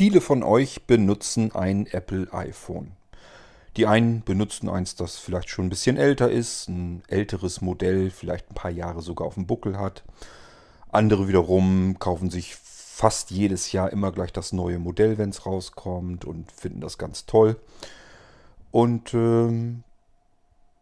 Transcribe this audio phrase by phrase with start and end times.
[0.00, 2.92] Viele von euch benutzen ein Apple iPhone.
[3.76, 8.50] Die einen benutzen eins, das vielleicht schon ein bisschen älter ist, ein älteres Modell, vielleicht
[8.50, 10.02] ein paar Jahre sogar auf dem Buckel hat.
[10.90, 16.24] Andere wiederum kaufen sich fast jedes Jahr immer gleich das neue Modell, wenn es rauskommt
[16.24, 17.60] und finden das ganz toll.
[18.70, 19.82] Und ähm,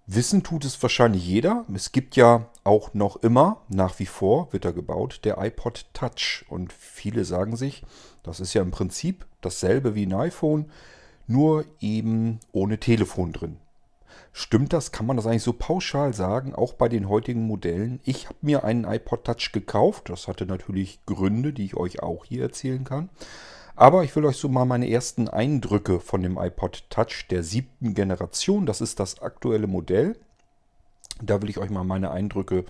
[0.08, 1.64] wissen tut es wahrscheinlich jeder.
[1.72, 6.44] Es gibt ja auch noch immer, nach wie vor wird er gebaut, der iPod Touch.
[6.48, 7.84] Und viele sagen sich,
[8.22, 10.70] das ist ja im Prinzip dasselbe wie ein iPhone,
[11.26, 13.58] nur eben ohne Telefon drin.
[14.32, 14.92] Stimmt das?
[14.92, 18.00] Kann man das eigentlich so pauschal sagen, auch bei den heutigen Modellen?
[18.04, 20.08] Ich habe mir einen iPod Touch gekauft.
[20.08, 23.10] Das hatte natürlich Gründe, die ich euch auch hier erzählen kann.
[23.78, 27.94] Aber ich will euch so mal meine ersten Eindrücke von dem iPod Touch der siebten
[27.94, 30.18] Generation, das ist das aktuelle Modell.
[31.22, 32.64] Da will ich euch mal meine Eindrücke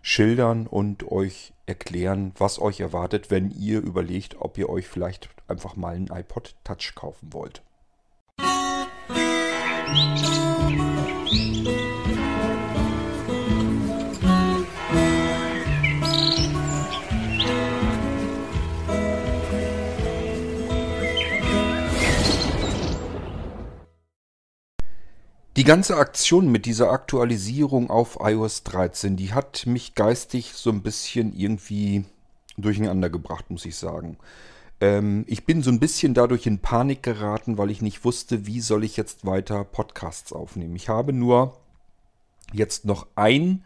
[0.00, 5.74] schildern und euch erklären, was euch erwartet, wenn ihr überlegt, ob ihr euch vielleicht einfach
[5.74, 7.62] mal einen iPod Touch kaufen wollt.
[25.58, 30.82] Die ganze Aktion mit dieser Aktualisierung auf iOS 13, die hat mich geistig so ein
[30.82, 32.04] bisschen irgendwie
[32.56, 34.18] durcheinander gebracht, muss ich sagen.
[34.80, 38.60] Ähm, ich bin so ein bisschen dadurch in Panik geraten, weil ich nicht wusste, wie
[38.60, 40.76] soll ich jetzt weiter Podcasts aufnehmen.
[40.76, 41.58] Ich habe nur
[42.52, 43.64] jetzt noch ein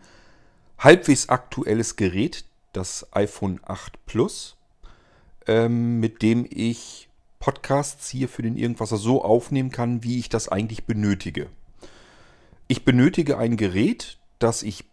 [0.78, 4.56] halbwegs aktuelles Gerät, das iPhone 8 Plus,
[5.46, 10.48] ähm, mit dem ich Podcasts hier für den Irgendwasser so aufnehmen kann, wie ich das
[10.48, 11.50] eigentlich benötige.
[12.72, 14.86] Ich benötige ein Gerät, das ich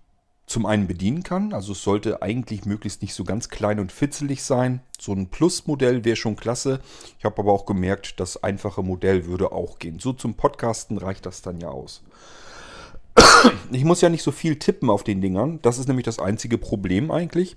[0.45, 1.53] zum einen bedienen kann.
[1.53, 4.81] Also es sollte eigentlich möglichst nicht so ganz klein und fitzelig sein.
[4.99, 6.81] So ein Plus-Modell wäre schon klasse.
[7.19, 9.97] Ich habe aber auch gemerkt, das einfache Modell würde auch gehen.
[9.97, 12.03] So zum Podcasten reicht das dann ja aus.
[13.71, 15.59] Ich muss ja nicht so viel tippen auf den Dingern.
[15.61, 17.55] Das ist nämlich das einzige Problem eigentlich.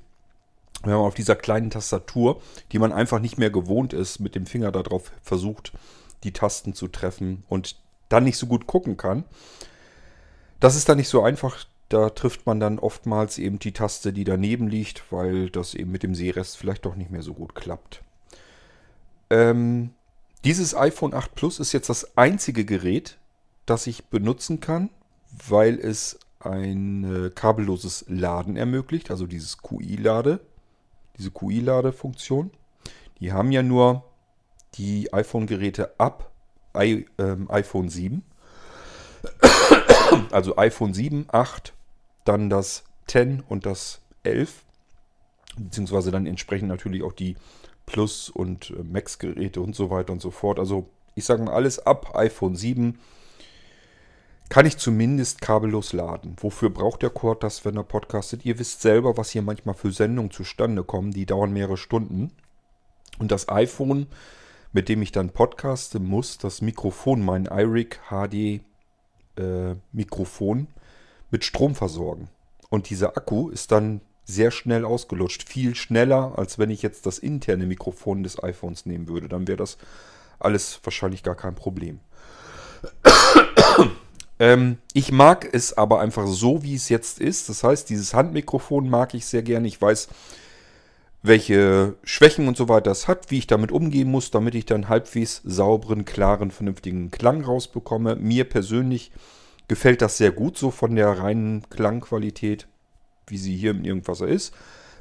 [0.84, 2.40] Wenn man auf dieser kleinen Tastatur,
[2.70, 5.72] die man einfach nicht mehr gewohnt ist, mit dem Finger darauf versucht,
[6.22, 7.74] die Tasten zu treffen und
[8.08, 9.24] dann nicht so gut gucken kann,
[10.62, 11.66] das ist dann nicht so einfach.
[11.88, 16.04] Da trifft man dann oftmals eben die Taste, die daneben liegt, weil das eben mit
[16.04, 18.00] dem Sehrest vielleicht doch nicht mehr so gut klappt.
[19.28, 19.90] Ähm,
[20.44, 23.18] dieses iPhone 8 Plus ist jetzt das einzige Gerät,
[23.66, 24.88] das ich benutzen kann,
[25.48, 30.38] weil es ein äh, kabelloses Laden ermöglicht, also dieses QI-Lade,
[31.18, 32.52] diese QI-Ladefunktion.
[33.18, 34.04] Die haben ja nur
[34.74, 36.30] die iPhone-Geräte ab
[36.76, 38.22] I, äh, iPhone 7
[40.30, 41.72] also iPhone 7, 8,
[42.24, 44.62] dann das 10 und das 11,
[45.58, 47.36] beziehungsweise dann entsprechend natürlich auch die
[47.86, 50.58] Plus- und äh, Max-Geräte und so weiter und so fort.
[50.58, 52.98] Also ich sage mal, alles ab iPhone 7
[54.48, 56.36] kann ich zumindest kabellos laden.
[56.38, 58.44] Wofür braucht der Cord das, wenn er podcastet?
[58.44, 61.10] Ihr wisst selber, was hier manchmal für Sendungen zustande kommen.
[61.10, 62.32] Die dauern mehrere Stunden.
[63.18, 64.08] Und das iPhone,
[64.72, 68.60] mit dem ich dann podcaste, muss das Mikrofon, mein iRig HD
[69.36, 70.68] äh, Mikrofon
[71.30, 72.28] mit Strom versorgen.
[72.70, 75.48] Und dieser Akku ist dann sehr schnell ausgelutscht.
[75.48, 79.28] Viel schneller, als wenn ich jetzt das interne Mikrofon des iPhones nehmen würde.
[79.28, 79.78] Dann wäre das
[80.38, 82.00] alles wahrscheinlich gar kein Problem.
[84.38, 87.48] ähm, ich mag es aber einfach so, wie es jetzt ist.
[87.48, 89.68] Das heißt, dieses Handmikrofon mag ich sehr gerne.
[89.68, 90.08] Ich weiß,
[91.22, 94.88] welche Schwächen und so weiter es hat, wie ich damit umgehen muss, damit ich dann
[94.88, 98.16] halbwegs sauberen, klaren, vernünftigen Klang rausbekomme.
[98.16, 99.12] Mir persönlich
[99.68, 102.66] gefällt das sehr gut, so von der reinen Klangqualität,
[103.28, 104.52] wie sie hier im Irgendwasser ist.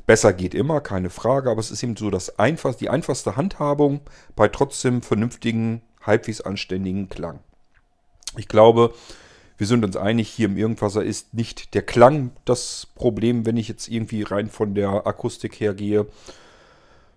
[0.05, 4.01] Besser geht immer, keine Frage, aber es ist eben so das einfach, die einfachste Handhabung
[4.35, 7.39] bei trotzdem vernünftigen, halbwegs anständigen Klang.
[8.37, 8.93] Ich glaube,
[9.61, 13.67] wir sind uns einig, hier im Irgendwasser ist nicht der Klang das Problem, wenn ich
[13.67, 16.07] jetzt irgendwie rein von der Akustik her gehe,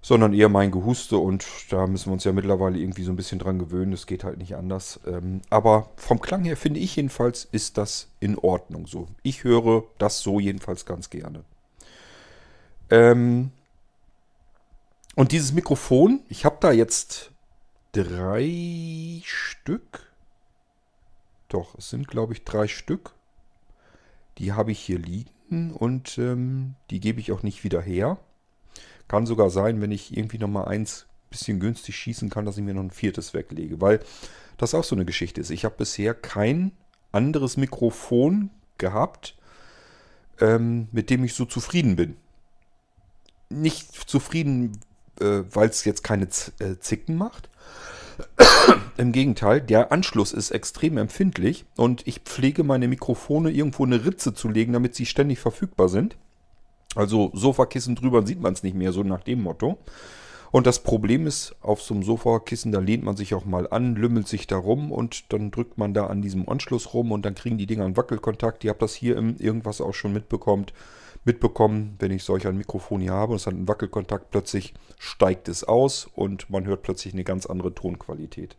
[0.03, 3.39] sondern eher mein Gehuste und da müssen wir uns ja mittlerweile irgendwie so ein bisschen
[3.39, 5.01] dran gewöhnen, es geht halt nicht anders.
[5.07, 9.09] Ähm, aber vom Klang her finde ich jedenfalls, ist das in Ordnung so.
[9.23, 11.45] Ich höre das so jedenfalls ganz gerne.
[12.91, 13.53] Ähm,
[15.15, 17.31] und dieses Mikrofon, ich habe da jetzt
[17.93, 20.04] drei Stück
[21.55, 23.15] doch, es sind, glaube ich, drei Stück.
[24.39, 28.19] Die habe ich hier liegen und ähm, die gebe ich auch nicht wieder her.
[29.09, 32.75] Kann sogar sein, wenn ich irgendwie nochmal eins bisschen günstig schießen kann, dass ich mir
[32.75, 33.81] noch ein viertes weglege.
[33.81, 34.01] Weil
[34.57, 35.51] das auch so eine Geschichte ist.
[35.51, 36.73] Ich habe bisher kein
[37.13, 39.37] anderes Mikrofon gehabt,
[40.41, 42.17] ähm, mit dem ich so zufrieden bin.
[43.49, 44.79] Nicht zufrieden
[45.21, 47.49] äh, weil es jetzt keine Z äh, Zicken macht.
[48.97, 54.35] Im Gegenteil, der Anschluss ist extrem empfindlich und ich pflege meine Mikrofone irgendwo eine Ritze
[54.35, 56.17] zu legen, damit sie ständig verfügbar sind.
[56.95, 59.79] Also Sofakissen drüber sieht man es nicht mehr, so nach dem Motto.
[60.53, 63.97] Und das Problem ist, auf so einem Sofakissen, da lehnt man sich auch mal an,
[63.97, 67.35] lümmelt sich da rum und dann drückt man da an diesem Anschluss rum und dann
[67.35, 68.63] kriegen die Dinger einen Wackelkontakt.
[68.63, 70.73] Ihr habt das hier im irgendwas auch schon mitbekommt,
[71.25, 75.49] mitbekommen, wenn ich solch ein Mikrofon hier habe und es hat einen Wackelkontakt, plötzlich steigt
[75.49, 78.57] es aus und man hört plötzlich eine ganz andere Tonqualität.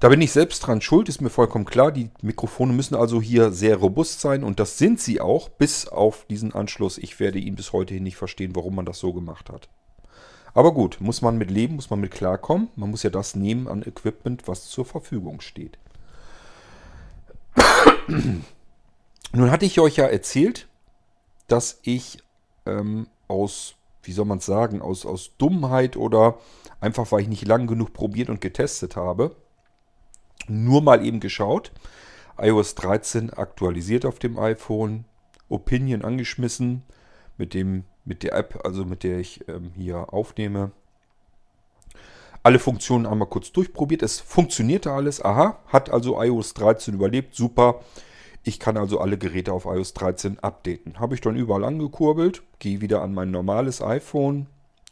[0.00, 1.92] Da bin ich selbst dran schuld, ist mir vollkommen klar.
[1.92, 6.24] Die Mikrofone müssen also hier sehr robust sein und das sind sie auch, bis auf
[6.30, 6.96] diesen Anschluss.
[6.96, 9.68] Ich werde ihn bis heute nicht verstehen, warum man das so gemacht hat.
[10.54, 12.68] Aber gut, muss man mit leben, muss man mit klarkommen.
[12.76, 15.78] Man muss ja das nehmen an Equipment, was zur Verfügung steht.
[19.32, 20.68] Nun hatte ich euch ja erzählt,
[21.46, 22.18] dass ich
[22.66, 26.38] ähm, aus, wie soll man es sagen, aus, aus Dummheit oder
[26.80, 29.36] einfach weil ich nicht lang genug probiert und getestet habe,
[30.48, 31.72] nur mal eben geschaut.
[32.38, 35.04] iOS 13 aktualisiert auf dem iPhone,
[35.48, 36.82] Opinion angeschmissen
[37.36, 40.72] mit, dem, mit der App, also mit der ich ähm, hier aufnehme.
[42.42, 44.02] Alle Funktionen einmal kurz durchprobiert.
[44.02, 45.22] Es funktionierte alles.
[45.22, 47.34] Aha, hat also iOS 13 überlebt.
[47.34, 47.80] Super.
[48.42, 50.98] Ich kann also alle Geräte auf iOS 13 updaten.
[50.98, 54.46] Habe ich dann überall angekurbelt, gehe wieder an mein normales iPhone,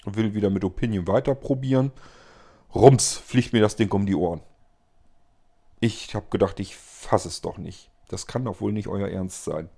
[0.05, 1.93] will wieder mit Opinion weiter probieren.
[2.75, 4.43] Rums, fliegt mir das Ding um die Ohren.
[5.81, 7.91] Ich habe gedacht, ich fasse es doch nicht.
[8.09, 9.69] Das kann doch wohl nicht euer Ernst sein.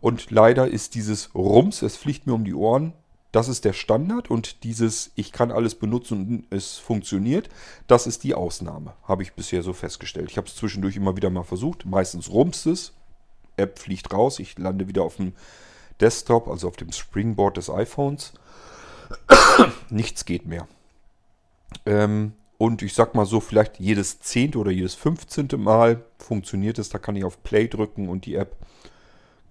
[0.00, 2.92] Und leider ist dieses Rums, es fliegt mir um die Ohren,
[3.32, 7.48] das ist der Standard und dieses ich kann alles benutzen und es funktioniert,
[7.86, 8.92] das ist die Ausnahme.
[9.04, 10.30] Habe ich bisher so festgestellt.
[10.30, 11.86] Ich habe es zwischendurch immer wieder mal versucht.
[11.86, 12.92] Meistens rumst es,
[13.56, 15.32] App fliegt raus, ich lande wieder auf dem
[16.00, 18.34] Desktop, also auf dem Springboard des iPhones.
[19.88, 20.68] Nichts geht mehr.
[21.86, 26.90] Ähm, und ich sag mal so, vielleicht jedes zehnte oder jedes fünfzehnte Mal funktioniert es.
[26.90, 28.56] Da kann ich auf Play drücken und die App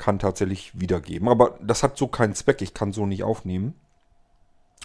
[0.01, 1.27] kann tatsächlich wiedergeben.
[1.27, 2.63] Aber das hat so keinen Zweck.
[2.63, 3.75] Ich kann so nicht aufnehmen,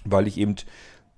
[0.04, 0.56] weil ich eben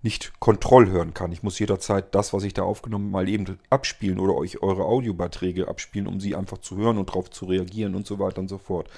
[0.02, 1.32] nicht Kontroll hören kann.
[1.32, 5.66] Ich muss jederzeit das, was ich da aufgenommen mal eben abspielen oder euch eure Audiobeiträge
[5.66, 8.58] abspielen, um sie einfach zu hören und darauf zu reagieren und so weiter und so
[8.58, 8.88] fort.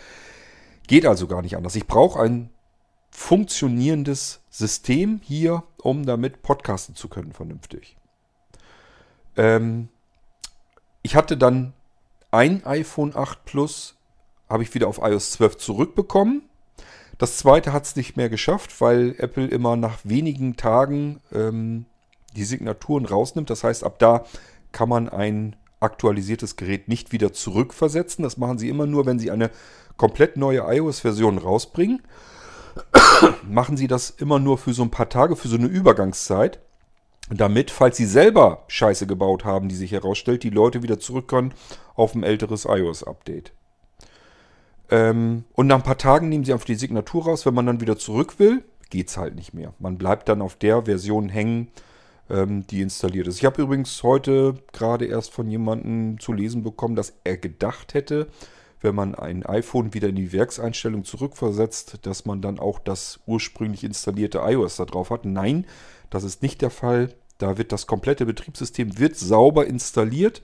[0.87, 1.77] Geht also gar nicht anders.
[1.77, 2.51] Ich brauche ein
[3.11, 7.97] funktionierendes System hier, um damit podcasten zu können vernünftig.
[9.39, 9.89] Ähm,
[11.01, 11.73] ich hatte dann
[12.31, 13.97] ein iPhone 8 Plus,
[14.51, 16.43] habe ich wieder auf iOS 12 zurückbekommen.
[17.19, 21.87] Das zweite hat es nicht mehr geschafft, weil Apple immer nach wenigen Tagen ähm,
[22.37, 23.51] die Signaturen rausnimmt.
[23.51, 24.25] Das heißt, ab da
[24.73, 28.23] kann man ein aktualisiertes Gerät nicht wieder zurückversetzen.
[28.23, 29.51] Das machen sie immer nur, wenn sie eine
[29.97, 32.03] komplett neue iOS-Version rausbringen.
[33.49, 36.61] machen sie das immer nur für so ein paar Tage, für so eine Übergangszeit
[37.31, 41.55] damit, falls sie selber Scheiße gebaut haben, die sich herausstellt, die Leute wieder zurück können
[41.95, 43.53] auf ein älteres iOS-Update.
[44.91, 47.47] Ähm, und nach ein paar Tagen nehmen sie einfach die Signatur raus.
[47.47, 49.73] Wenn man dann wieder zurück will, geht es halt nicht mehr.
[49.79, 51.69] Man bleibt dann auf der Version hängen,
[52.29, 53.39] ähm, die installiert ist.
[53.39, 58.29] Ich habe übrigens heute gerade erst von jemandem zu lesen bekommen, dass er gedacht hätte,
[58.81, 63.85] wenn man ein iPhone wieder in die Werkseinstellung zurückversetzt, dass man dann auch das ursprünglich
[63.85, 65.25] installierte iOS da drauf hat.
[65.25, 65.67] Nein,
[66.09, 67.15] das ist nicht der Fall.
[67.39, 70.43] Da wird das komplette Betriebssystem wird sauber installiert.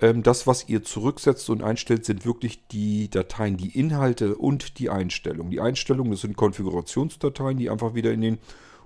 [0.00, 4.90] Ähm, das, was ihr zurücksetzt und einstellt, sind wirklich die Dateien, die Inhalte und die
[4.90, 5.50] Einstellungen.
[5.50, 8.38] Die Einstellungen, das sind Konfigurationsdateien, die einfach wieder in den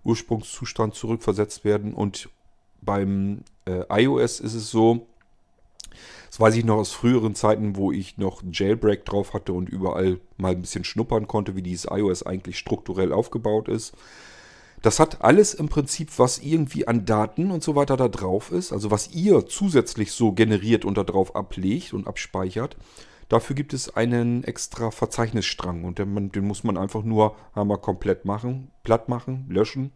[0.04, 1.94] Ursprungszustand zurückversetzt werden.
[1.94, 2.28] Und
[2.80, 5.06] beim äh, iOS ist es so,
[6.28, 10.20] das weiß ich noch aus früheren Zeiten, wo ich noch Jailbreak drauf hatte und überall
[10.36, 13.94] mal ein bisschen schnuppern konnte, wie dieses iOS eigentlich strukturell aufgebaut ist.
[14.86, 18.72] Das hat alles im Prinzip, was irgendwie an Daten und so weiter da drauf ist,
[18.72, 22.76] also was ihr zusätzlich so generiert und da drauf ablegt und abspeichert.
[23.28, 28.26] Dafür gibt es einen extra Verzeichnisstrang und den, den muss man einfach nur einmal komplett
[28.26, 29.90] machen, platt machen, löschen.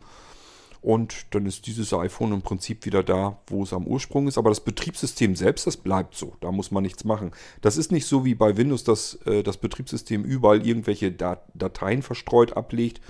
[0.81, 4.39] Und dann ist dieses iPhone im Prinzip wieder da, wo es am Ursprung ist.
[4.39, 6.35] Aber das Betriebssystem selbst, das bleibt so.
[6.41, 7.31] Da muss man nichts machen.
[7.61, 12.57] Das ist nicht so wie bei Windows, dass äh, das Betriebssystem überall irgendwelche Dateien verstreut
[12.57, 13.01] ablegt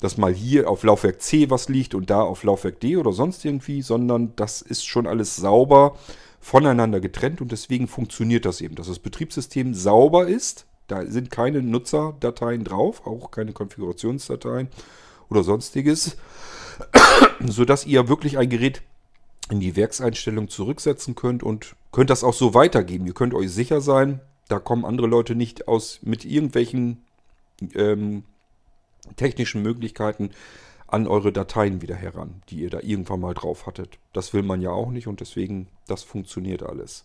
[0.00, 3.44] dass mal hier auf Laufwerk C was liegt und da auf Laufwerk D oder sonst
[3.44, 5.96] irgendwie, sondern das ist schon alles sauber
[6.40, 10.66] voneinander getrennt und deswegen funktioniert das eben, dass das Betriebssystem sauber ist.
[10.86, 14.68] Da sind keine Nutzerdateien drauf, auch keine Konfigurationsdateien
[15.28, 16.16] oder sonstiges,
[17.44, 18.82] sodass ihr wirklich ein Gerät
[19.50, 23.06] in die Werkseinstellung zurücksetzen könnt und könnt das auch so weitergeben.
[23.06, 27.02] Ihr könnt euch sicher sein, da kommen andere Leute nicht aus mit irgendwelchen
[27.74, 28.24] ähm,
[29.16, 30.30] technischen Möglichkeiten
[30.86, 33.98] an eure Dateien wieder heran, die ihr da irgendwann mal drauf hattet.
[34.12, 37.04] Das will man ja auch nicht und deswegen, das funktioniert alles.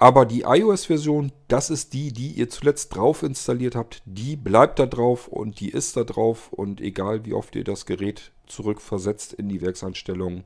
[0.00, 4.86] Aber die iOS-Version, das ist die, die ihr zuletzt drauf installiert habt, die bleibt da
[4.86, 9.48] drauf und die ist da drauf und egal wie oft ihr das Gerät zurückversetzt in
[9.48, 10.44] die Werkseinstellungen,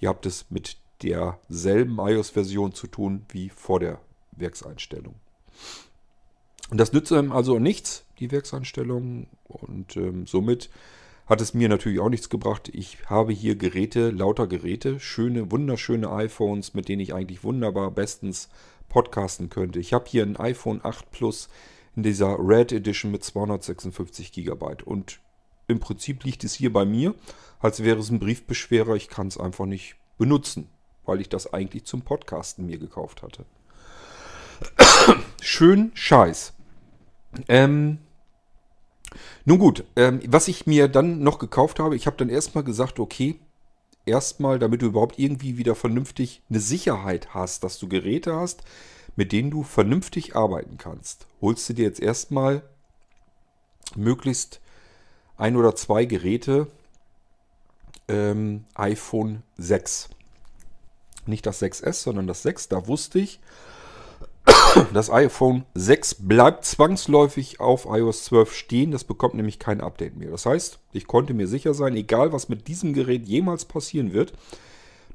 [0.00, 4.00] ihr habt es mit derselben iOS-Version zu tun wie vor der
[4.32, 5.14] Werkseinstellung.
[6.70, 10.70] Und das nützt einem also nichts, die Werkseinstellungen und ähm, somit
[11.26, 12.70] hat es mir natürlich auch nichts gebracht.
[12.72, 18.48] Ich habe hier Geräte, lauter Geräte, schöne, wunderschöne iPhones, mit denen ich eigentlich wunderbar bestens
[18.88, 19.80] podcasten könnte.
[19.80, 21.48] Ich habe hier ein iPhone 8 Plus
[21.96, 25.18] in dieser Red Edition mit 256 GB und
[25.66, 27.14] im Prinzip liegt es hier bei mir,
[27.58, 28.94] als wäre es ein Briefbeschwerer.
[28.94, 30.68] Ich kann es einfach nicht benutzen,
[31.04, 33.44] weil ich das eigentlich zum Podcasten mir gekauft hatte.
[35.40, 36.55] Schön Scheiß.
[37.48, 37.98] Ähm,
[39.44, 42.98] nun gut, ähm, was ich mir dann noch gekauft habe, ich habe dann erstmal gesagt,
[42.98, 43.38] okay,
[44.04, 48.62] erstmal, damit du überhaupt irgendwie wieder vernünftig eine Sicherheit hast, dass du Geräte hast,
[49.16, 52.62] mit denen du vernünftig arbeiten kannst, holst du dir jetzt erstmal
[53.94, 54.60] möglichst
[55.36, 56.68] ein oder zwei Geräte
[58.08, 60.10] ähm, iPhone 6.
[61.26, 62.68] Nicht das 6S, sondern das 6.
[62.68, 63.40] Da wusste ich,
[64.92, 68.90] das iPhone 6 bleibt zwangsläufig auf iOS 12 stehen.
[68.90, 70.30] Das bekommt nämlich kein Update mehr.
[70.30, 74.32] Das heißt, ich konnte mir sicher sein, egal was mit diesem Gerät jemals passieren wird,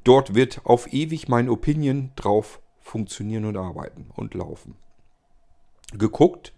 [0.03, 4.75] dort wird auf ewig mein Opinion drauf funktionieren und arbeiten und laufen.
[5.93, 6.53] Geguckt.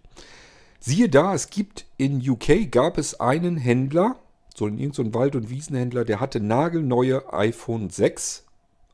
[0.80, 4.16] Siehe da, es gibt in UK gab es einen Händler,
[4.54, 8.44] so ein Wald- und Wiesenhändler, der hatte nagelneue iPhone 6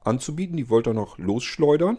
[0.04, 0.56] anzubieten.
[0.56, 1.98] Die wollte er noch losschleudern.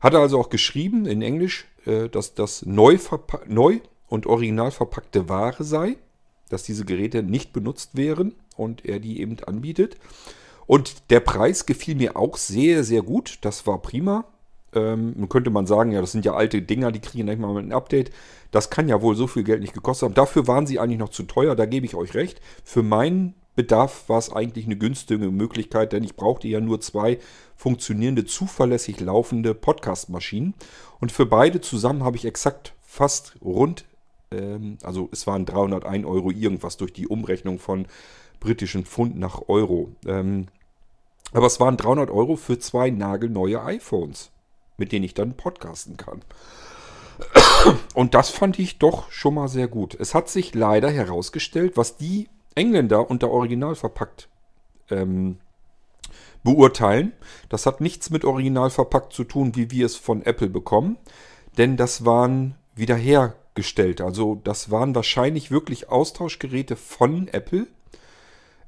[0.00, 2.98] Hat er also auch geschrieben in Englisch, äh, dass das neu,
[3.46, 5.96] neu und original verpackte Ware sei,
[6.48, 9.96] dass diese Geräte nicht benutzt wären und er die eben anbietet.
[10.66, 13.38] Und der Preis gefiel mir auch sehr, sehr gut.
[13.42, 14.24] Das war prima.
[14.74, 17.72] Ähm, könnte man sagen, ja, das sind ja alte Dinger, die kriegen nicht mal ein
[17.72, 18.10] Update.
[18.50, 20.14] Das kann ja wohl so viel Geld nicht gekostet haben.
[20.14, 22.40] Dafür waren sie eigentlich noch zu teuer, da gebe ich euch recht.
[22.64, 27.18] Für meinen Bedarf war es eigentlich eine günstige Möglichkeit, denn ich brauchte ja nur zwei
[27.56, 30.54] funktionierende, zuverlässig laufende Podcast-Maschinen.
[31.00, 33.84] Und für beide zusammen habe ich exakt fast rund,
[34.30, 37.86] ähm, also es waren 301 Euro irgendwas durch die Umrechnung von
[38.40, 39.90] britischen Pfund nach Euro.
[40.06, 40.46] Ähm,
[41.32, 44.30] aber es waren 300 Euro für zwei nagelneue iPhones,
[44.76, 46.22] mit denen ich dann podcasten kann.
[47.94, 49.96] Und das fand ich doch schon mal sehr gut.
[49.98, 54.28] Es hat sich leider herausgestellt, was die Engländer unter Original verpackt
[54.90, 55.38] ähm,
[56.46, 57.12] beurteilen.
[57.48, 60.96] Das hat nichts mit Original verpackt zu tun, wie wir es von Apple bekommen,
[61.58, 64.00] denn das waren wiederhergestellt.
[64.00, 67.66] Also das waren wahrscheinlich wirklich Austauschgeräte von Apple.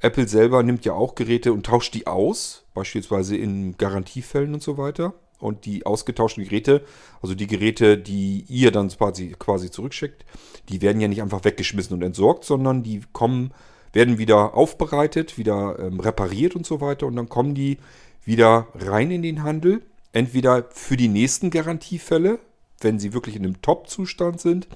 [0.01, 4.77] Apple selber nimmt ja auch Geräte und tauscht die aus, beispielsweise in Garantiefällen und so
[4.77, 5.15] weiter.
[5.39, 6.85] Und die ausgetauschten Geräte,
[7.23, 10.25] also die Geräte, die ihr dann quasi, quasi zurückschickt,
[10.69, 13.53] die werden ja nicht einfach weggeschmissen und entsorgt, sondern die kommen
[13.93, 17.07] werden wieder aufbereitet, wieder ähm, repariert und so weiter.
[17.07, 17.79] Und dann kommen die
[18.25, 19.83] wieder rein in den Handel.
[20.13, 22.39] Entweder für die nächsten Garantiefälle,
[22.81, 24.69] wenn sie wirklich in einem Top-Zustand sind,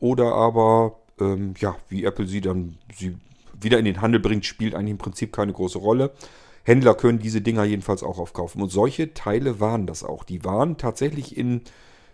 [0.00, 3.16] oder aber, ähm, ja, wie Apple sie dann sie
[3.60, 6.12] wieder in den Handel bringt, spielt eigentlich im Prinzip keine große Rolle.
[6.64, 8.62] Händler können diese Dinger jedenfalls auch aufkaufen.
[8.62, 10.24] Und solche Teile waren das auch.
[10.24, 11.62] Die waren tatsächlich in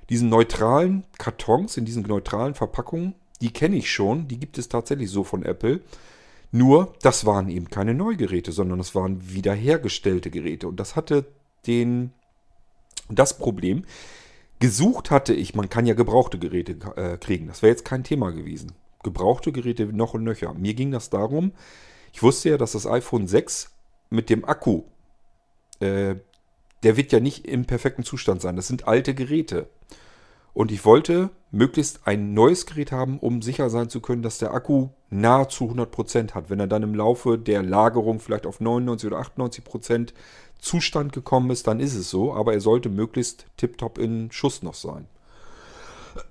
[0.09, 3.15] diesen neutralen Kartons, in diesen neutralen Verpackungen.
[3.41, 4.29] Die kenne ich schon.
[4.29, 5.81] Die gibt es tatsächlich so von Apple.
[6.53, 10.67] Nur, das waren eben keine Neugeräte, sondern das waren wiederhergestellte Geräte.
[10.67, 11.27] Und das hatte
[11.67, 12.13] den,
[13.09, 13.85] das Problem.
[14.59, 17.47] Gesucht hatte ich, man kann ja gebrauchte Geräte äh, kriegen.
[17.47, 18.73] Das wäre jetzt kein Thema gewesen.
[19.03, 20.53] Gebrauchte Geräte noch und nöcher.
[20.55, 21.53] Mir ging das darum,
[22.13, 23.71] ich wusste ja, dass das iPhone 6
[24.11, 24.83] mit dem Akku,
[25.79, 26.17] äh,
[26.83, 28.57] der wird ja nicht im perfekten Zustand sein.
[28.57, 29.69] Das sind alte Geräte.
[30.53, 34.53] Und ich wollte möglichst ein neues Gerät haben, um sicher sein zu können, dass der
[34.55, 36.51] Akku nahezu 100% hat.
[36.51, 40.13] Wenn er dann im Laufe der Lagerung vielleicht auf 99 oder 98%
[40.59, 42.35] Zustand gekommen ist, dann ist es so.
[42.35, 45.07] Aber er sollte möglichst tiptop in Schuss noch sein.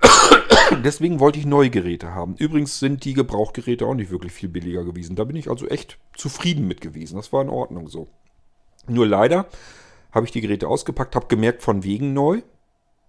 [0.83, 2.35] Deswegen wollte ich neue Geräte haben.
[2.37, 5.15] Übrigens sind die Gebrauchgeräte auch nicht wirklich viel billiger gewesen.
[5.15, 7.15] Da bin ich also echt zufrieden mit gewesen.
[7.15, 8.07] Das war in Ordnung so.
[8.87, 9.47] Nur leider
[10.11, 12.41] habe ich die Geräte ausgepackt, habe gemerkt, von wegen neu.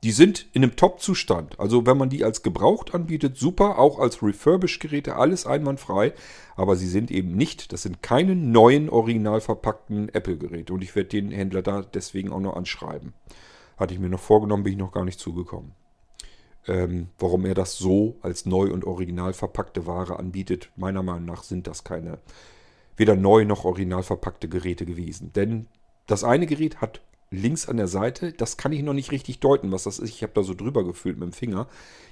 [0.03, 1.61] Die sind in einem Top-Zustand.
[1.61, 3.79] Also wenn man die als gebraucht anbietet, super.
[3.79, 6.15] Auch als Refurbished-Geräte, alles einwandfrei.
[6.57, 10.73] Aber sie sind eben nicht, das sind keine neuen, original verpackten Apple-Geräte.
[10.73, 13.13] Und ich werde den Händler da deswegen auch noch anschreiben.
[13.77, 15.73] Hatte ich mir noch vorgenommen, bin ich noch gar nicht zugekommen.
[16.67, 21.43] Ähm, warum er das so als neu und original verpackte Ware anbietet, meiner Meinung nach
[21.43, 22.19] sind das keine
[23.01, 25.33] weder neu noch original verpackte Geräte gewesen.
[25.33, 25.67] Denn
[26.07, 27.01] das eine Gerät hat
[27.31, 30.11] links an der Seite, das kann ich noch nicht richtig deuten, was das ist.
[30.11, 31.69] Ich habe da so drüber gefühlt mit dem Finger.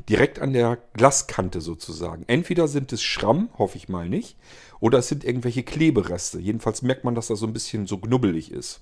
[0.09, 2.25] Direkt an der Glaskante sozusagen.
[2.29, 4.37] Entweder sind es Schramm, hoffe ich mal nicht,
[4.81, 6.39] oder es sind irgendwelche Klebereste.
[6.39, 8.81] Jedenfalls merkt man, dass das so ein bisschen so knubbelig ist.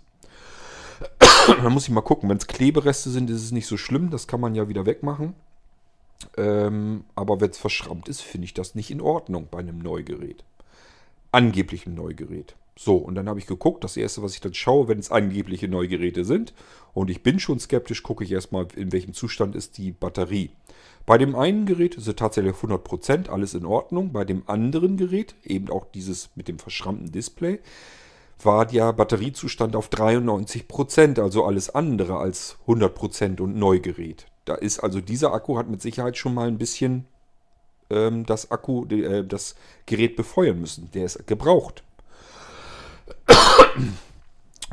[1.47, 2.29] da muss ich mal gucken.
[2.29, 4.11] Wenn es Klebereste sind, ist es nicht so schlimm.
[4.11, 5.35] Das kann man ja wieder wegmachen.
[6.37, 10.45] Ähm, aber wenn es verschrammt ist, finde ich das nicht in Ordnung bei einem Neugerät.
[11.33, 12.57] Angeblichem Neugerät.
[12.79, 15.67] So, und dann habe ich geguckt, das erste, was ich dann schaue, wenn es angebliche
[15.67, 16.53] Neugeräte sind,
[16.93, 20.51] und ich bin schon skeptisch, gucke ich erstmal, in welchem Zustand ist die Batterie.
[21.05, 24.13] Bei dem einen Gerät ist es tatsächlich 100%, alles in Ordnung.
[24.13, 27.61] Bei dem anderen Gerät, eben auch dieses mit dem verschrammten Display,
[28.43, 34.27] war der Batteriezustand auf 93%, also alles andere als 100% und Neugerät.
[34.45, 37.07] Da ist also dieser Akku hat mit Sicherheit schon mal ein bisschen
[37.89, 39.55] ähm, das Akku, äh, das
[39.87, 40.91] Gerät befeuern müssen.
[40.93, 41.83] Der ist gebraucht.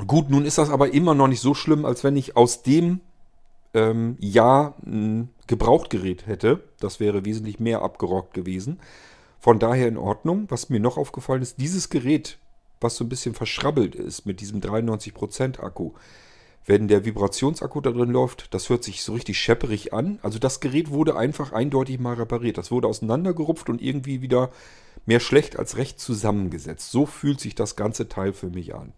[0.07, 2.99] Gut, nun ist das aber immer noch nicht so schlimm, als wenn ich aus dem
[3.73, 6.63] ähm, Jahr ein Gebrauchtgerät hätte.
[6.79, 8.79] Das wäre wesentlich mehr abgerockt gewesen.
[9.39, 10.45] Von daher in Ordnung.
[10.49, 12.37] Was mir noch aufgefallen ist, dieses Gerät,
[12.81, 15.91] was so ein bisschen verschrabbelt ist mit diesem 93% Akku,
[16.65, 20.19] wenn der Vibrationsakku da drin läuft, das hört sich so richtig schepperig an.
[20.21, 22.57] Also das Gerät wurde einfach eindeutig mal repariert.
[22.57, 24.49] Das wurde auseinandergerupft und irgendwie wieder
[25.05, 26.91] mehr schlecht als recht zusammengesetzt.
[26.91, 28.93] So fühlt sich das ganze Teil für mich an.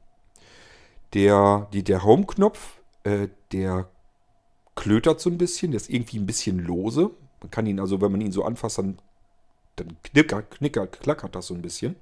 [1.14, 3.90] Der, der Home-Knopf, äh, der
[4.76, 7.12] klötert so ein bisschen, der ist irgendwie ein bisschen lose.
[7.42, 8.98] Man kann ihn also, wenn man ihn so anfasst, dann,
[9.78, 11.96] dann knickert, knickert, klackert das so ein bisschen.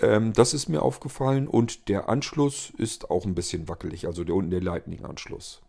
[0.00, 4.34] Ähm, das ist mir aufgefallen und der Anschluss ist auch ein bisschen wackelig, also der
[4.34, 5.62] unten der Lightning-Anschluss.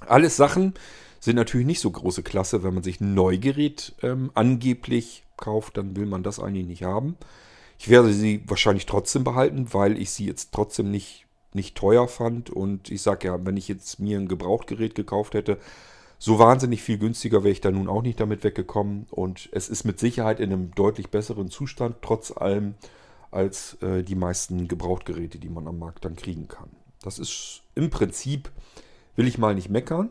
[0.00, 0.74] Alles Sachen
[1.20, 5.96] sind natürlich nicht so große Klasse, wenn man sich ein Neugerät ähm, angeblich kauft, dann
[5.96, 7.16] will man das eigentlich nicht haben.
[7.78, 12.50] Ich werde sie wahrscheinlich trotzdem behalten, weil ich sie jetzt trotzdem nicht, nicht teuer fand.
[12.50, 15.58] Und ich sage ja, wenn ich jetzt mir ein Gebrauchtgerät gekauft hätte,
[16.18, 19.06] so wahnsinnig viel günstiger wäre ich da nun auch nicht damit weggekommen.
[19.10, 22.74] Und es ist mit Sicherheit in einem deutlich besseren Zustand, trotz allem
[23.30, 26.70] als äh, die meisten Gebrauchtgeräte, die man am Markt dann kriegen kann.
[27.02, 28.50] Das ist im Prinzip,
[29.16, 30.10] will ich mal nicht meckern.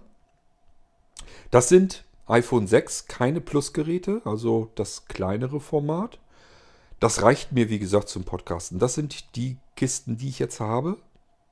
[1.50, 6.20] Das sind iPhone 6 keine Plus-Geräte, also das kleinere Format.
[7.00, 8.80] Das reicht mir, wie gesagt, zum Podcasten.
[8.80, 10.98] Das sind die Kisten, die ich jetzt habe.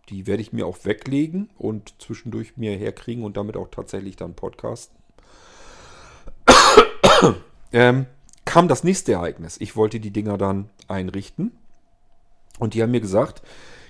[0.09, 4.33] Die werde ich mir auch weglegen und zwischendurch mir herkriegen und damit auch tatsächlich dann
[4.33, 4.95] podcasten.
[7.73, 8.05] ähm,
[8.45, 9.57] kam das nächste Ereignis.
[9.59, 11.51] Ich wollte die Dinger dann einrichten.
[12.59, 13.41] Und die haben mir gesagt,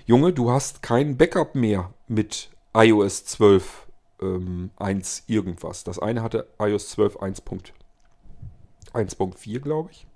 [0.06, 3.86] Junge, du hast kein Backup mehr mit iOS 12
[4.22, 5.84] ähm, 1 irgendwas.
[5.84, 10.06] Das eine hatte iOS 12 1.1.4, glaube ich.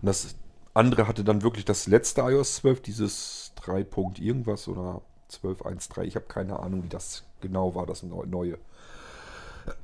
[0.00, 0.34] Und das
[0.74, 3.86] andere hatte dann wirklich das letzte iOS 12, dieses 3.
[4.18, 5.00] irgendwas oder
[5.30, 6.02] 12.1.3.
[6.02, 8.58] Ich habe keine Ahnung, wie das genau war, das neue.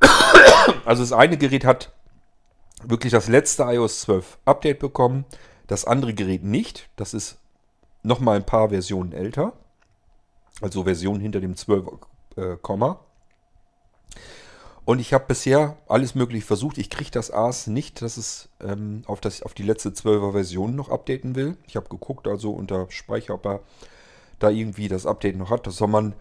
[0.84, 1.92] Also das eine Gerät hat
[2.82, 5.24] wirklich das letzte iOS 12 Update bekommen.
[5.66, 6.90] Das andere Gerät nicht.
[6.96, 7.38] Das ist
[8.02, 9.52] nochmal ein paar Versionen älter.
[10.60, 11.86] Also Versionen hinter dem 12
[12.40, 13.00] äh, Komma.
[14.84, 16.78] Und ich habe bisher alles möglich versucht.
[16.78, 20.74] Ich kriege das AS nicht, dass es ähm, auf, das, auf die letzte 12er Version
[20.74, 21.56] noch updaten will.
[21.66, 23.60] Ich habe geguckt, also unter Speicher, ob er
[24.38, 25.66] da irgendwie das Update noch hat.
[25.66, 26.14] Das soll man,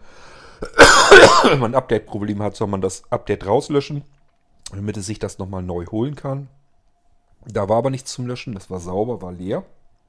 [1.44, 4.04] wenn man ein Update-Problem hat, soll man das Update rauslöschen,
[4.72, 6.48] damit es sich das nochmal neu holen kann.
[7.46, 9.64] Da war aber nichts zum Löschen, das war sauber, war leer.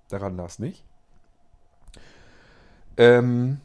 [0.10, 0.84] Daran lag es nicht.
[2.98, 3.62] Ähm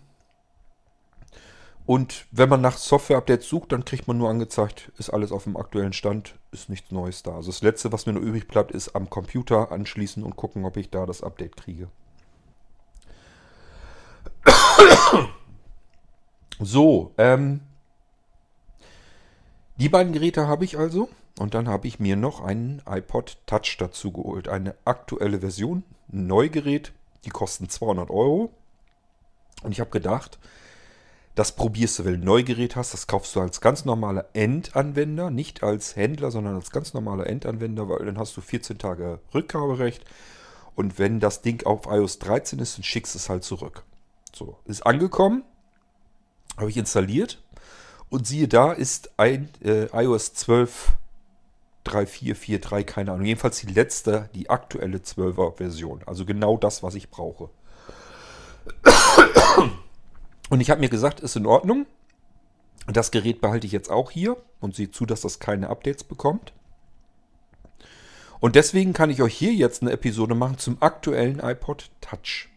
[1.87, 5.57] und wenn man nach Software-Updates sucht, dann kriegt man nur angezeigt, ist alles auf dem
[5.57, 7.37] aktuellen Stand, ist nichts Neues da.
[7.37, 10.77] Also das letzte, was mir nur übrig bleibt, ist am Computer anschließen und gucken, ob
[10.77, 11.89] ich da das Update kriege.
[16.59, 17.61] So, ähm,
[19.77, 21.11] die beiden Geräte habe ich also.
[21.39, 24.49] Und dann habe ich mir noch einen iPod Touch dazu geholt.
[24.49, 26.93] Eine aktuelle Version, ein Neugerät.
[27.27, 28.55] Die kosten 200 Euro.
[29.63, 30.39] Und ich habe gedacht,
[31.37, 32.95] das probierst du, wenn du ein Neugerät hast.
[32.95, 35.31] Das kaufst du als ganz normaler Endanwender.
[35.31, 40.03] Nicht als Händler, sondern als ganz normaler Endanwender, weil dann hast du 14 Tage Rückgaberecht.
[40.75, 43.85] Und wenn das Ding auf iOS 13 ist, dann schickst du es halt zurück.
[44.35, 45.45] So, ist angekommen.
[46.57, 47.43] Habe ich installiert.
[48.09, 50.97] Und siehe da, ist ein äh, iOS 12
[51.85, 53.27] 3443, keine Ahnung.
[53.27, 56.01] Jedenfalls die letzte, die aktuelle 12er Version.
[56.07, 57.51] Also genau das, was ich brauche.
[60.49, 61.87] Und ich habe mir gesagt, ist in Ordnung.
[62.87, 66.53] Das Gerät behalte ich jetzt auch hier und sehe zu, dass das keine Updates bekommt.
[68.39, 72.49] Und deswegen kann ich euch hier jetzt eine Episode machen zum aktuellen iPod Touch.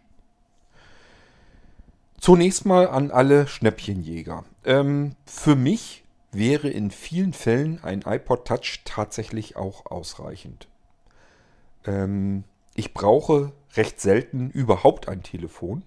[2.20, 4.44] Zunächst mal an alle Schnäppchenjäger.
[4.66, 10.68] Ähm, für mich wäre in vielen Fällen ein iPod Touch tatsächlich auch ausreichend.
[11.86, 12.44] Ähm,
[12.76, 15.84] ich brauche recht selten überhaupt ein Telefon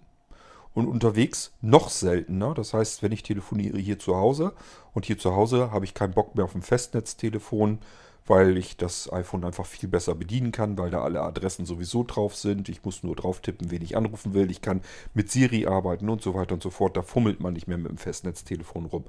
[0.74, 2.54] und unterwegs noch seltener.
[2.54, 4.52] Das heißt, wenn ich telefoniere hier zu Hause
[4.94, 7.78] und hier zu Hause habe ich keinen Bock mehr auf ein Festnetztelefon,
[8.26, 12.37] weil ich das iPhone einfach viel besser bedienen kann, weil da alle Adressen sowieso drauf
[12.37, 12.68] sind.
[12.68, 14.50] Ich muss nur drauf tippen, wen ich anrufen will.
[14.50, 14.80] Ich kann
[15.12, 16.96] mit Siri arbeiten und so weiter und so fort.
[16.96, 19.04] Da fummelt man nicht mehr mit dem Festnetztelefon rum.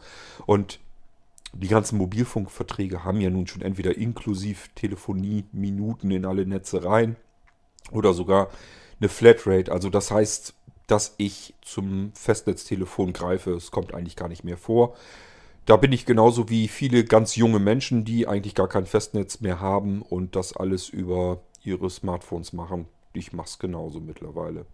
[0.45, 0.79] Und
[1.53, 7.15] die ganzen Mobilfunkverträge haben ja nun schon entweder inklusiv Telefonie, Minuten in alle Netze rein
[7.91, 8.49] oder sogar
[8.99, 9.71] eine Flatrate.
[9.71, 10.55] Also das heißt,
[10.87, 13.51] dass ich zum Festnetztelefon greife.
[13.53, 14.95] Es kommt eigentlich gar nicht mehr vor.
[15.65, 19.61] Da bin ich genauso wie viele ganz junge Menschen, die eigentlich gar kein Festnetz mehr
[19.61, 22.87] haben und das alles über ihre Smartphones machen.
[23.13, 24.65] Ich mache es genauso mittlerweile.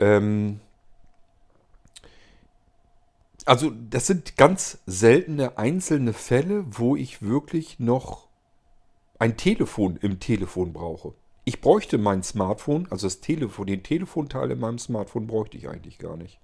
[0.00, 0.60] Ähm
[3.44, 8.26] also das sind ganz seltene einzelne Fälle, wo ich wirklich noch
[9.18, 11.14] ein Telefon im Telefon brauche.
[11.48, 15.98] Ich bräuchte mein Smartphone, also das Telefon, den Telefonteil in meinem Smartphone bräuchte ich eigentlich
[15.98, 16.40] gar nicht.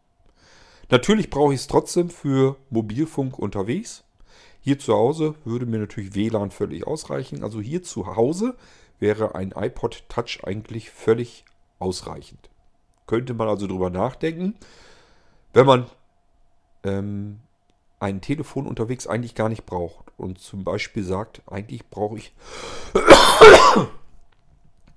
[0.90, 4.04] Natürlich brauche ich es trotzdem für Mobilfunk unterwegs.
[4.60, 7.42] Hier zu Hause würde mir natürlich WLAN völlig ausreichen.
[7.42, 8.54] Also hier zu Hause
[9.00, 11.44] wäre ein iPod Touch eigentlich völlig
[11.80, 12.48] ausreichend.
[13.08, 14.54] Könnte man also drüber nachdenken,
[15.52, 15.86] wenn man
[16.84, 17.40] ähm,
[17.98, 22.32] ein Telefon unterwegs eigentlich gar nicht braucht und zum Beispiel sagt, eigentlich brauche ich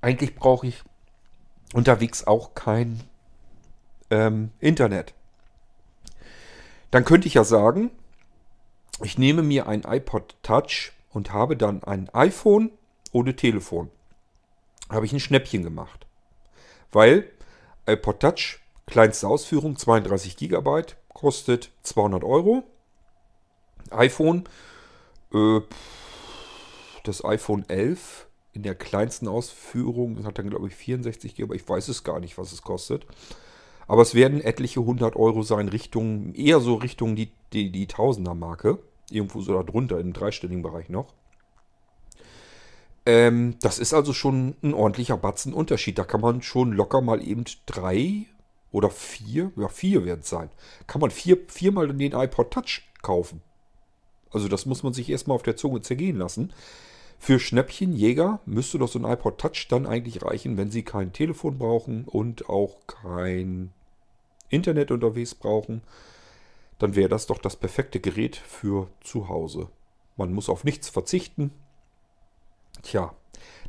[0.06, 0.84] eigentlich brauche ich
[1.74, 3.02] unterwegs auch kein
[4.10, 5.14] ähm, Internet
[6.96, 7.92] dann könnte ich ja sagen,
[9.04, 12.72] ich nehme mir ein iPod Touch und habe dann ein iPhone
[13.12, 13.92] ohne Telefon.
[14.90, 16.08] Habe ich ein Schnäppchen gemacht.
[16.94, 17.30] Weil
[17.86, 22.64] iPod Touch, kleinste Ausführung, 32 GB, kostet 200 Euro.
[23.92, 24.48] iPhone,
[25.34, 25.60] äh,
[27.04, 31.56] das iPhone 11 in der kleinsten Ausführung hat dann glaube ich 64 GB.
[31.56, 33.06] Ich weiß es gar nicht, was es kostet.
[33.88, 38.80] Aber es werden etliche hundert Euro sein, Richtung, eher so Richtung die, die, die Tausender-Marke.
[39.12, 41.14] Irgendwo so darunter, im dreistelligen Bereich noch.
[43.06, 46.00] Ähm, das ist also schon ein ordentlicher Batzen Unterschied.
[46.00, 48.26] Da kann man schon locker mal eben drei
[48.72, 50.50] oder vier, ja vier werden es sein,
[50.88, 53.42] kann man vier, viermal den iPod Touch kaufen.
[54.32, 56.52] Also das muss man sich erstmal auf der Zunge zergehen lassen.
[57.26, 61.58] Für Schnäppchenjäger müsste doch so ein iPod Touch dann eigentlich reichen, wenn sie kein Telefon
[61.58, 63.74] brauchen und auch kein
[64.50, 65.82] Internet unterwegs brauchen,
[66.78, 69.70] dann wäre das doch das perfekte Gerät für zu Hause.
[70.18, 71.50] Man muss auf nichts verzichten.
[72.84, 73.16] Tja,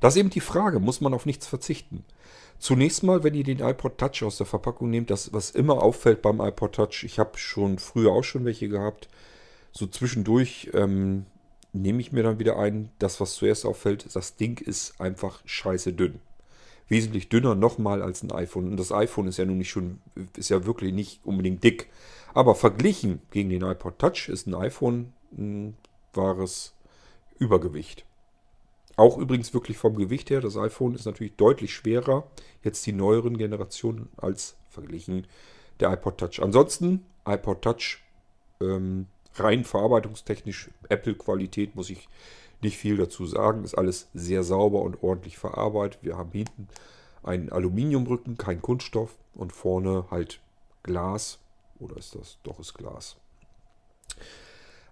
[0.00, 2.04] das ist eben die Frage, muss man auf nichts verzichten?
[2.58, 6.20] Zunächst mal, wenn ihr den iPod Touch aus der Verpackung nehmt, das, was immer auffällt
[6.20, 9.08] beim iPod Touch, ich habe schon früher auch schon welche gehabt,
[9.72, 11.24] so zwischendurch ähm,
[11.82, 15.92] nehme ich mir dann wieder ein, das, was zuerst auffällt, das Ding ist einfach scheiße
[15.92, 16.20] dünn
[16.88, 18.68] wesentlich dünner nochmal als ein iPhone.
[18.68, 20.00] Und das iPhone ist ja nun nicht schon,
[20.36, 21.88] ist ja wirklich nicht unbedingt dick.
[22.34, 25.76] Aber verglichen gegen den iPod Touch ist ein iPhone ein
[26.14, 26.74] wahres
[27.38, 28.04] Übergewicht.
[28.96, 32.26] Auch übrigens wirklich vom Gewicht her, das iPhone ist natürlich deutlich schwerer,
[32.62, 35.26] jetzt die neueren Generationen, als verglichen
[35.80, 36.40] der iPod Touch.
[36.40, 37.98] Ansonsten, iPod Touch,
[38.60, 39.06] ähm,
[39.40, 42.09] rein verarbeitungstechnisch, Apple-Qualität, muss ich
[42.62, 43.64] nicht viel dazu sagen.
[43.64, 46.01] Ist alles sehr sauber und ordentlich verarbeitet.
[46.03, 46.68] Wir haben hinten
[47.22, 50.40] einen Aluminiumrücken, kein Kunststoff und vorne halt
[50.83, 51.38] Glas.
[51.79, 52.38] Oder ist das?
[52.42, 53.16] Doch, ist Glas.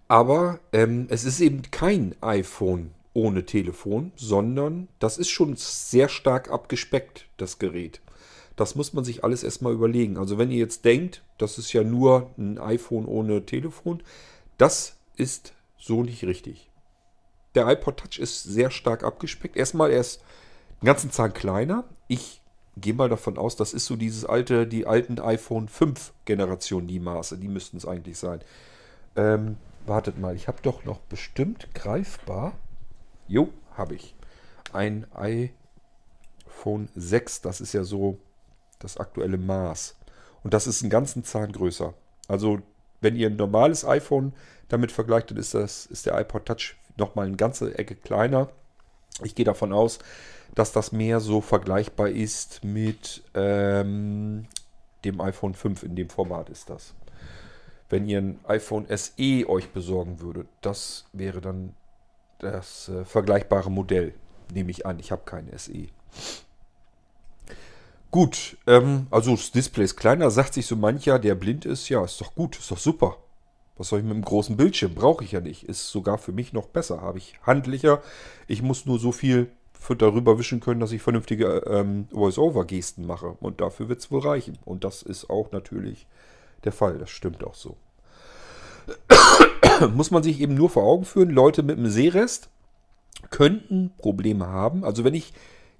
[0.07, 6.51] Aber ähm, es ist eben kein iPhone ohne Telefon, sondern das ist schon sehr stark
[6.51, 8.01] abgespeckt, das Gerät.
[8.55, 10.17] Das muss man sich alles erstmal überlegen.
[10.17, 14.01] Also wenn ihr jetzt denkt, das ist ja nur ein iPhone ohne Telefon,
[14.57, 16.69] das ist so nicht richtig
[17.55, 19.55] der iPod Touch ist sehr stark abgespeckt.
[19.55, 20.21] Erstmal, er ist
[20.81, 21.85] einen ganzen Zahn kleiner.
[22.07, 22.41] Ich
[22.77, 26.99] gehe mal davon aus, das ist so dieses alte, die alten iPhone 5 Generation, die
[26.99, 28.41] Maße, die müssten es eigentlich sein.
[29.15, 32.53] Ähm, wartet mal, ich habe doch noch bestimmt greifbar.
[33.27, 34.13] Jo, habe ich.
[34.73, 38.17] Ein iPhone 6, das ist ja so
[38.79, 39.95] das aktuelle Maß.
[40.43, 41.93] Und das ist einen ganzen Zahn größer.
[42.27, 42.61] Also,
[43.05, 44.33] wenn ihr ein normales iPhone
[44.67, 48.49] damit vergleicht, dann ist, das, ist der iPod Touch nochmal eine ganze Ecke kleiner.
[49.23, 49.99] Ich gehe davon aus,
[50.55, 54.47] dass das mehr so vergleichbar ist mit ähm,
[55.05, 55.83] dem iPhone 5.
[55.83, 56.95] In dem Format ist das.
[57.89, 60.47] wenn ihr ein iPhone SE euch besorgen würdet.
[60.61, 61.75] Das wäre dann
[62.39, 64.13] das äh, vergleichbare Modell,
[64.51, 64.99] nehme ich an.
[64.99, 65.87] Ich habe kein SE.
[68.15, 72.01] Gut, ähm, also das Display ist kleiner, sagt sich so mancher, der blind ist, ja,
[72.01, 73.17] ist doch gut, ist doch super.
[73.75, 74.95] Was soll ich mit einem großen Bildschirm?
[74.95, 75.63] Brauche ich ja nicht.
[75.63, 77.01] Ist sogar für mich noch besser.
[77.01, 78.01] Habe ich handlicher.
[78.47, 79.51] Ich muss nur so viel
[79.97, 83.35] darüber wischen können, dass ich vernünftige ähm, Voice-Over-Gesten mache.
[83.41, 84.59] Und dafür wird es wohl reichen.
[84.63, 86.07] Und das ist auch natürlich
[86.63, 86.97] der Fall.
[86.97, 87.75] Das stimmt auch so.
[89.93, 92.47] muss man sich eben nur vor Augen führen, Leute mit einem Sehrest
[93.29, 94.85] könnten Probleme haben.
[94.85, 95.33] Also wenn ich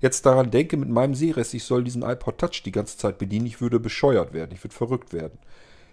[0.06, 3.48] jetzt daran denke, mit meinem Sehrest, ich soll diesen iPod Touch die ganze Zeit bedienen,
[3.48, 5.40] ich würde bescheuert werden, ich würde verrückt werden.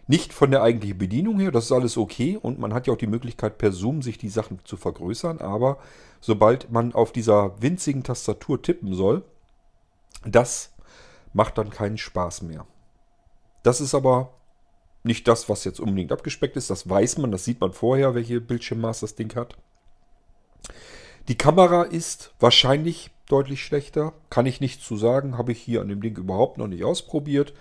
[0.06, 2.98] Nicht von der eigentlichen Bedienung her, das ist alles okay und man hat ja auch
[2.98, 5.78] die Möglichkeit per Zoom sich die Sachen zu vergrößern, aber
[6.20, 9.22] sobald man auf dieser winzigen Tastatur tippen soll,
[10.26, 10.74] das
[11.32, 12.66] macht dann keinen Spaß mehr.
[13.62, 14.34] Das ist aber
[15.04, 18.42] nicht das, was jetzt unbedingt abgespeckt ist, das weiß man, das sieht man vorher, welche
[18.42, 19.56] Bildschirmmaß das Ding hat.
[21.28, 24.12] Die Kamera ist wahrscheinlich deutlich schlechter.
[24.30, 25.38] Kann ich nicht zu sagen.
[25.38, 27.54] Habe ich hier an dem Ding überhaupt noch nicht ausprobiert.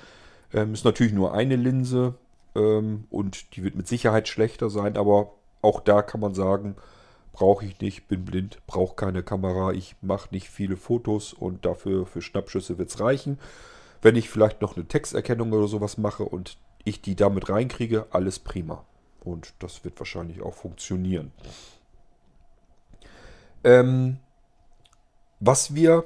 [0.54, 2.16] Ähm, ist natürlich nur eine Linse
[2.56, 4.98] ähm, und die wird mit Sicherheit schlechter sein.
[4.98, 5.32] Aber
[5.62, 6.76] auch da kann man sagen,
[7.34, 9.72] brauche ich nicht, bin blind, brauche keine Kamera.
[9.72, 13.40] Ich mache nicht viele Fotos und dafür für Schnappschüsse wird es reichen.
[14.02, 18.40] Wenn ich vielleicht noch eine Texterkennung oder sowas mache und ich die damit reinkriege, alles
[18.40, 18.84] prima.
[19.24, 21.32] Und das wird wahrscheinlich auch funktionieren.
[23.64, 24.18] Ähm,
[25.42, 26.06] was wir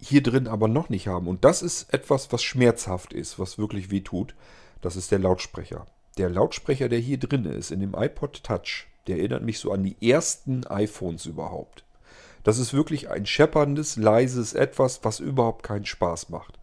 [0.00, 3.90] hier drin aber noch nicht haben, und das ist etwas, was schmerzhaft ist, was wirklich
[3.90, 4.34] weh tut,
[4.80, 5.86] das ist der Lautsprecher.
[6.16, 9.82] Der Lautsprecher, der hier drin ist, in dem iPod Touch, der erinnert mich so an
[9.82, 11.84] die ersten iPhones überhaupt.
[12.44, 16.58] Das ist wirklich ein schepperndes, leises Etwas, was überhaupt keinen Spaß macht.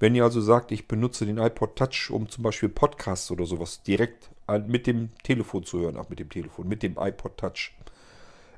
[0.00, 3.82] Wenn ihr also sagt, ich benutze den iPod Touch, um zum Beispiel Podcasts oder sowas
[3.82, 4.30] direkt
[4.66, 7.72] mit dem Telefon zu hören, auch mit dem Telefon, mit dem iPod Touch,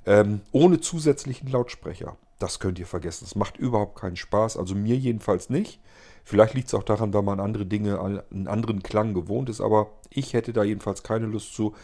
[0.06, 3.24] ähm, ohne zusätzlichen Lautsprecher, das könnt ihr vergessen.
[3.24, 4.56] Es macht überhaupt keinen Spaß.
[4.56, 5.80] Also mir jedenfalls nicht.
[6.24, 9.60] Vielleicht liegt es auch daran, weil man andere Dinge, einen anderen Klang gewohnt ist.
[9.60, 11.74] Aber ich hätte da jedenfalls keine Lust zu.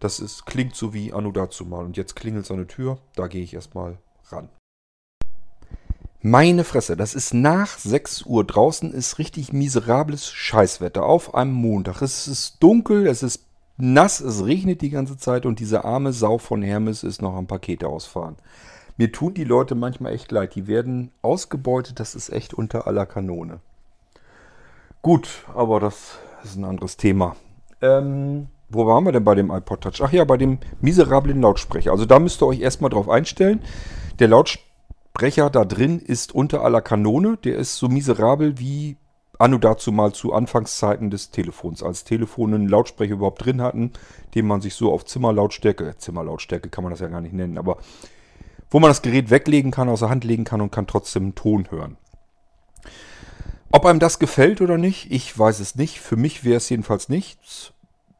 [0.00, 1.84] Das ist, klingt so wie Anno dazu mal.
[1.84, 2.98] Und jetzt klingelt an der Tür.
[3.14, 4.48] Da gehe ich erstmal ran.
[6.20, 8.44] Meine Fresse, das ist nach 6 Uhr.
[8.44, 12.02] Draußen ist richtig miserables Scheißwetter auf einem Montag.
[12.02, 13.44] Es ist dunkel, es ist
[13.76, 17.46] nass, es regnet die ganze Zeit und diese arme Sau von Hermes ist noch am
[17.46, 18.36] Pakete ausfahren.
[18.98, 20.56] Mir tun die Leute manchmal echt leid.
[20.56, 22.00] Die werden ausgebeutet.
[22.00, 23.60] Das ist echt unter aller Kanone.
[25.02, 27.36] Gut, aber das ist ein anderes Thema.
[27.80, 30.02] Ähm, wo waren wir denn bei dem iPod Touch?
[30.02, 31.92] Ach ja, bei dem miserablen Lautsprecher.
[31.92, 33.62] Also da müsst ihr euch erstmal drauf einstellen.
[34.18, 37.38] Der Lautsprecher da drin ist unter aller Kanone.
[37.44, 38.96] Der ist so miserabel wie
[39.38, 41.84] anno dazu mal zu Anfangszeiten des Telefons.
[41.84, 43.92] Als Telefone einen Lautsprecher überhaupt drin hatten,
[44.34, 47.58] den man sich so auf Zimmerlautstärke, äh, Zimmerlautstärke kann man das ja gar nicht nennen,
[47.58, 47.78] aber
[48.70, 51.34] wo man das Gerät weglegen kann, aus der Hand legen kann und kann trotzdem einen
[51.34, 51.96] Ton hören.
[53.70, 56.00] Ob einem das gefällt oder nicht, ich weiß es nicht.
[56.00, 57.72] Für mich wäre es jedenfalls nichts.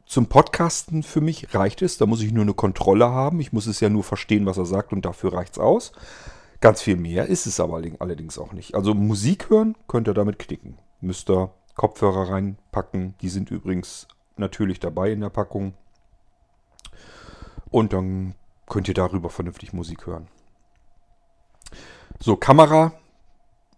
[0.05, 1.97] Zum Podcasten für mich reicht es.
[1.97, 3.39] Da muss ich nur eine Kontrolle haben.
[3.39, 5.91] Ich muss es ja nur verstehen, was er sagt und dafür reicht es aus.
[6.61, 8.75] Ganz viel mehr ist es aber allerdings auch nicht.
[8.75, 10.77] Also Musik hören könnt ihr damit knicken.
[11.01, 13.15] Müsst ihr Kopfhörer reinpacken.
[13.21, 15.73] Die sind übrigens natürlich dabei in der Packung.
[17.71, 18.35] Und dann
[18.67, 20.27] könnt ihr darüber vernünftig Musik hören.
[22.19, 22.93] So, Kamera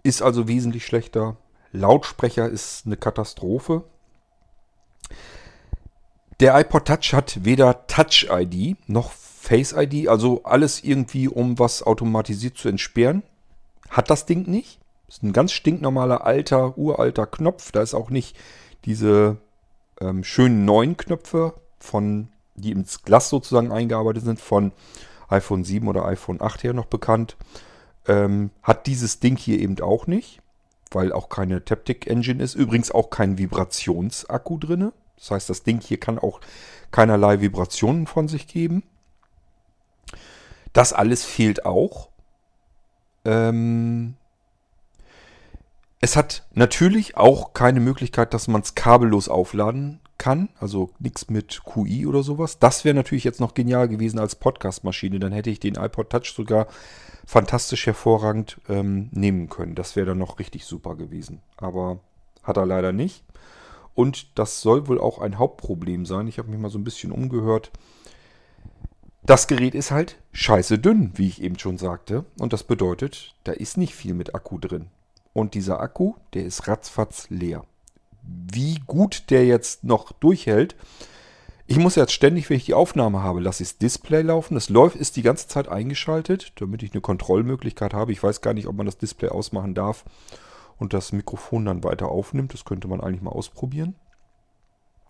[0.03, 1.37] ist also wesentlich schlechter.
[1.71, 3.83] Lautsprecher ist eine Katastrophe.
[6.39, 11.83] Der iPod Touch hat weder Touch ID noch Face ID, also alles irgendwie, um was
[11.83, 13.23] automatisiert zu entsperren.
[13.89, 14.79] Hat das Ding nicht.
[15.07, 17.71] Ist ein ganz stinknormaler, alter, uralter Knopf.
[17.71, 18.37] Da ist auch nicht
[18.85, 19.37] diese
[19.99, 24.71] ähm, schönen neuen Knöpfe, von, die ins Glas sozusagen eingearbeitet sind, von
[25.29, 27.35] iPhone 7 oder iPhone 8 her noch bekannt.
[28.07, 30.41] Ähm, hat dieses Ding hier eben auch nicht,
[30.89, 32.55] weil auch keine Taptic Engine ist.
[32.55, 34.91] Übrigens auch kein Vibrationsakku drin.
[35.17, 36.41] Das heißt, das Ding hier kann auch
[36.89, 38.83] keinerlei Vibrationen von sich geben.
[40.73, 42.09] Das alles fehlt auch.
[43.23, 44.15] Ähm,
[46.01, 50.49] es hat natürlich auch keine Möglichkeit, dass man es kabellos aufladen kann.
[50.59, 52.57] Also nichts mit QI oder sowas.
[52.57, 55.19] Das wäre natürlich jetzt noch genial gewesen als Podcast-Maschine.
[55.19, 56.67] Dann hätte ich den iPod Touch sogar
[57.25, 59.75] fantastisch hervorragend ähm, nehmen können.
[59.75, 61.39] Das wäre dann noch richtig super gewesen.
[61.57, 61.99] Aber
[62.41, 63.23] hat er leider nicht.
[63.93, 66.27] Und das soll wohl auch ein Hauptproblem sein.
[66.27, 67.71] Ich habe mich mal so ein bisschen umgehört.
[69.21, 72.25] Das Gerät ist halt scheiße dünn, wie ich eben schon sagte.
[72.39, 74.87] Und das bedeutet, da ist nicht viel mit Akku drin.
[75.33, 77.63] Und dieser Akku, der ist ratzfatz leer.
[78.23, 80.75] Wie gut der jetzt noch durchhält,
[81.71, 84.55] Ich muss jetzt ständig, wenn ich die Aufnahme habe, lasse ich das Display laufen.
[84.55, 88.11] Das läuft, ist die ganze Zeit eingeschaltet, damit ich eine Kontrollmöglichkeit habe.
[88.11, 90.03] Ich weiß gar nicht, ob man das Display ausmachen darf
[90.79, 92.53] und das Mikrofon dann weiter aufnimmt.
[92.53, 93.95] Das könnte man eigentlich mal ausprobieren.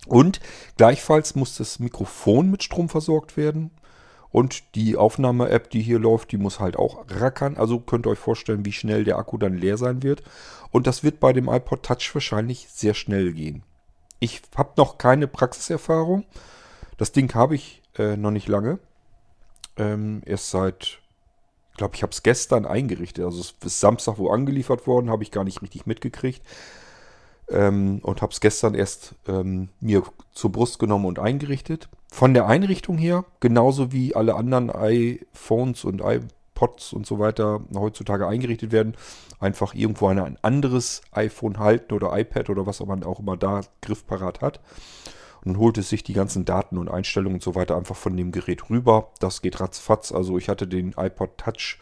[0.06, 0.40] Und
[0.78, 3.72] gleichfalls muss das Mikrofon mit Strom versorgt werden.
[4.32, 7.58] Und die Aufnahme-App, die hier läuft, die muss halt auch rackern.
[7.58, 10.24] Also könnt ihr euch vorstellen, wie schnell der Akku dann leer sein wird.
[10.72, 13.64] Und das wird bei dem iPod Touch wahrscheinlich sehr schnell gehen.
[14.20, 16.26] Ich habe noch keine Praxiserfahrung.
[16.98, 18.80] Das Ding habe ich äh, noch nicht lange.
[19.78, 21.00] Ähm, erst seit,
[21.72, 23.26] ich glaube, ich habe es gestern eingerichtet.
[23.26, 26.42] Also es ist Samstag wo angeliefert worden, habe ich gar nicht richtig mitgekriegt.
[27.52, 31.90] Ähm, und habe es gestern erst ähm, mir zur Brust genommen und eingerichtet.
[32.10, 38.28] Von der Einrichtung her, genauso wie alle anderen iPhones und iPods und so weiter heutzutage
[38.28, 38.96] eingerichtet werden,
[39.40, 44.42] einfach irgendwo ein anderes iPhone halten oder iPad oder was man auch immer da griffparat
[44.42, 44.60] hat.
[45.44, 48.32] Und holt es sich die ganzen Daten und Einstellungen und so weiter einfach von dem
[48.32, 49.10] Gerät rüber.
[49.20, 50.12] Das geht ratzfatz.
[50.12, 51.80] Also ich hatte den iPod Touch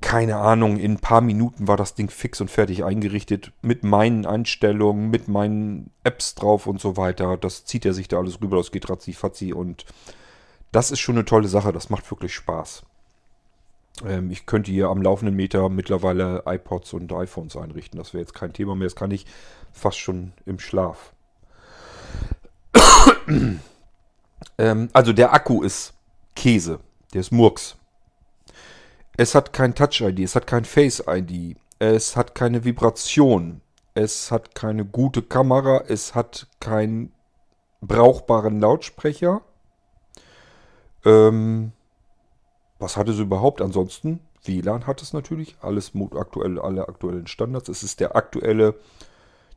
[0.00, 4.26] keine Ahnung, in ein paar Minuten war das Ding fix und fertig eingerichtet mit meinen
[4.26, 7.36] Einstellungen, mit meinen Apps drauf und so weiter.
[7.36, 9.86] Das zieht er sich da alles rüber, das geht ratzi-fatzi und
[10.72, 12.82] das ist schon eine tolle Sache, das macht wirklich Spaß.
[14.04, 18.34] Ähm, ich könnte hier am laufenden Meter mittlerweile iPods und iPhones einrichten, das wäre jetzt
[18.34, 19.26] kein Thema mehr, das kann ich
[19.72, 21.14] fast schon im Schlaf.
[24.58, 25.94] ähm, also der Akku ist
[26.34, 26.80] Käse,
[27.14, 27.76] der ist Murks.
[29.18, 33.62] Es hat kein Touch-ID, es hat kein Face-ID, es hat keine Vibration,
[33.94, 37.12] es hat keine gute Kamera, es hat keinen
[37.80, 39.40] brauchbaren Lautsprecher.
[41.06, 41.72] Ähm,
[42.78, 43.62] was hat es überhaupt?
[43.62, 47.70] Ansonsten, WLAN hat es natürlich, alles aktuell, alle aktuellen Standards.
[47.70, 48.74] Es ist der aktuelle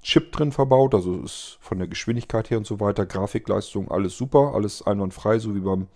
[0.02, 4.54] Chip drin verbaut, also ist von der Geschwindigkeit her und so weiter, Grafikleistung, alles super,
[4.56, 5.88] alles einwandfrei, so wie beim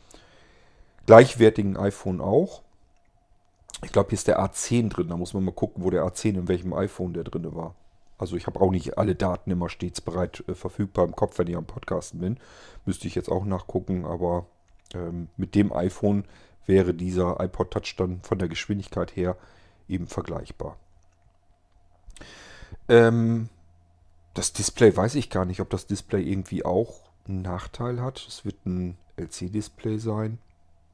[1.06, 2.63] gleichwertigen iPhone auch.
[3.84, 5.08] Ich glaube, hier ist der A10 drin.
[5.10, 7.76] Da muss man mal gucken, wo der A10 in welchem iPhone der drin war.
[8.18, 11.48] Also ich habe auch nicht alle Daten immer stets bereit äh, verfügbar im Kopf, wenn
[11.48, 12.38] ich am Podcasten bin.
[12.86, 14.46] Müsste ich jetzt auch nachgucken, aber
[14.94, 16.26] ähm, mit dem iPhone
[16.66, 19.36] wäre dieser iPod Touch dann von der Geschwindigkeit her
[19.90, 20.78] eben vergleichbar.
[22.88, 23.50] Ähm,
[24.34, 28.26] das Display weiß ich gar nicht, ob das Display irgendwie auch einen Nachteil hat.
[28.28, 30.40] Es wird ein LC-Display sein.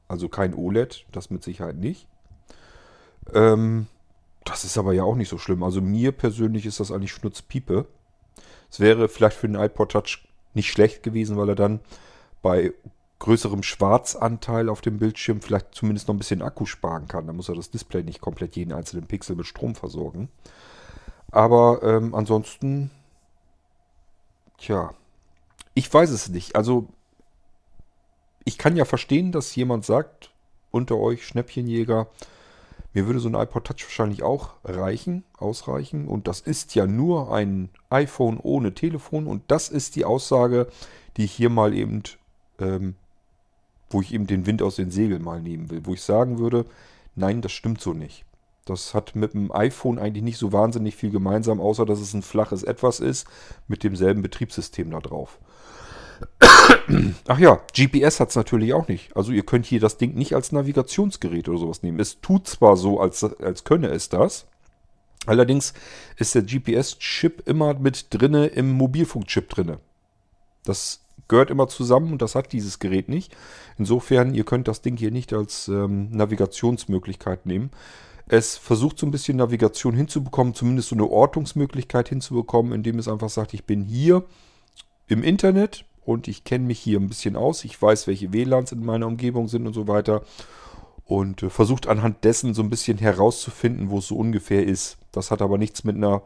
[0.08, 2.08] Also kein OLED, das mit Sicherheit nicht.
[3.32, 3.86] Ähm,
[4.44, 5.62] das ist aber ja auch nicht so schlimm.
[5.62, 7.86] Also mir persönlich ist das eigentlich Schnutzpiepe.
[8.70, 11.80] Es wäre vielleicht für den iPod Touch nicht schlecht gewesen, weil er dann
[12.42, 12.72] bei
[13.18, 17.26] größerem Schwarzanteil auf dem Bildschirm vielleicht zumindest noch ein bisschen Akku sparen kann.
[17.26, 20.28] Da muss er das Display nicht komplett jeden einzelnen Pixel mit Strom versorgen.
[21.30, 22.90] Aber ähm, ansonsten,
[24.58, 24.94] tja,
[25.74, 26.56] ich weiß es nicht.
[26.56, 26.88] Also
[28.44, 30.30] ich kann ja verstehen, dass jemand sagt,
[30.70, 32.08] unter euch Schnäppchenjäger,
[32.92, 36.08] mir würde so ein iPod Touch wahrscheinlich auch reichen, ausreichen.
[36.08, 39.26] Und das ist ja nur ein iPhone ohne Telefon.
[39.26, 40.66] Und das ist die Aussage,
[41.16, 42.02] die ich hier mal eben,
[42.58, 42.96] ähm,
[43.90, 45.82] wo ich eben den Wind aus den Segeln mal nehmen will.
[45.84, 46.66] Wo ich sagen würde,
[47.14, 48.24] nein, das stimmt so nicht.
[48.64, 52.22] Das hat mit dem iPhone eigentlich nicht so wahnsinnig viel gemeinsam, außer dass es ein
[52.22, 53.26] flaches Etwas ist
[53.68, 55.38] mit demselben Betriebssystem da drauf.
[57.28, 59.16] Ach ja, GPS hat es natürlich auch nicht.
[59.16, 62.00] Also ihr könnt hier das Ding nicht als Navigationsgerät oder sowas nehmen.
[62.00, 64.46] Es tut zwar so, als, als könne es das.
[65.26, 65.74] Allerdings
[66.16, 69.78] ist der GPS-Chip immer mit drinne im Mobilfunkchip drinne.
[70.64, 73.36] Das gehört immer zusammen und das hat dieses Gerät nicht.
[73.78, 77.70] Insofern, ihr könnt das Ding hier nicht als ähm, Navigationsmöglichkeit nehmen.
[78.26, 83.28] Es versucht so ein bisschen Navigation hinzubekommen, zumindest so eine Ortungsmöglichkeit hinzubekommen, indem es einfach
[83.28, 84.24] sagt, ich bin hier
[85.08, 87.64] im Internet und ich kenne mich hier ein bisschen aus.
[87.64, 90.22] Ich weiß, welche WLANs in meiner Umgebung sind und so weiter.
[91.04, 94.98] Und äh, versucht anhand dessen so ein bisschen herauszufinden, wo es so ungefähr ist.
[95.12, 96.22] Das hat aber nichts mit einer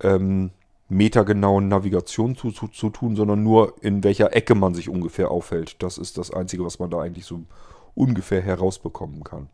[0.00, 0.50] ähm,
[0.88, 5.80] metergenauen Navigation zu, zu, zu tun, sondern nur in welcher Ecke man sich ungefähr aufhält.
[5.84, 7.42] Das ist das Einzige, was man da eigentlich so
[7.94, 9.48] ungefähr herausbekommen kann.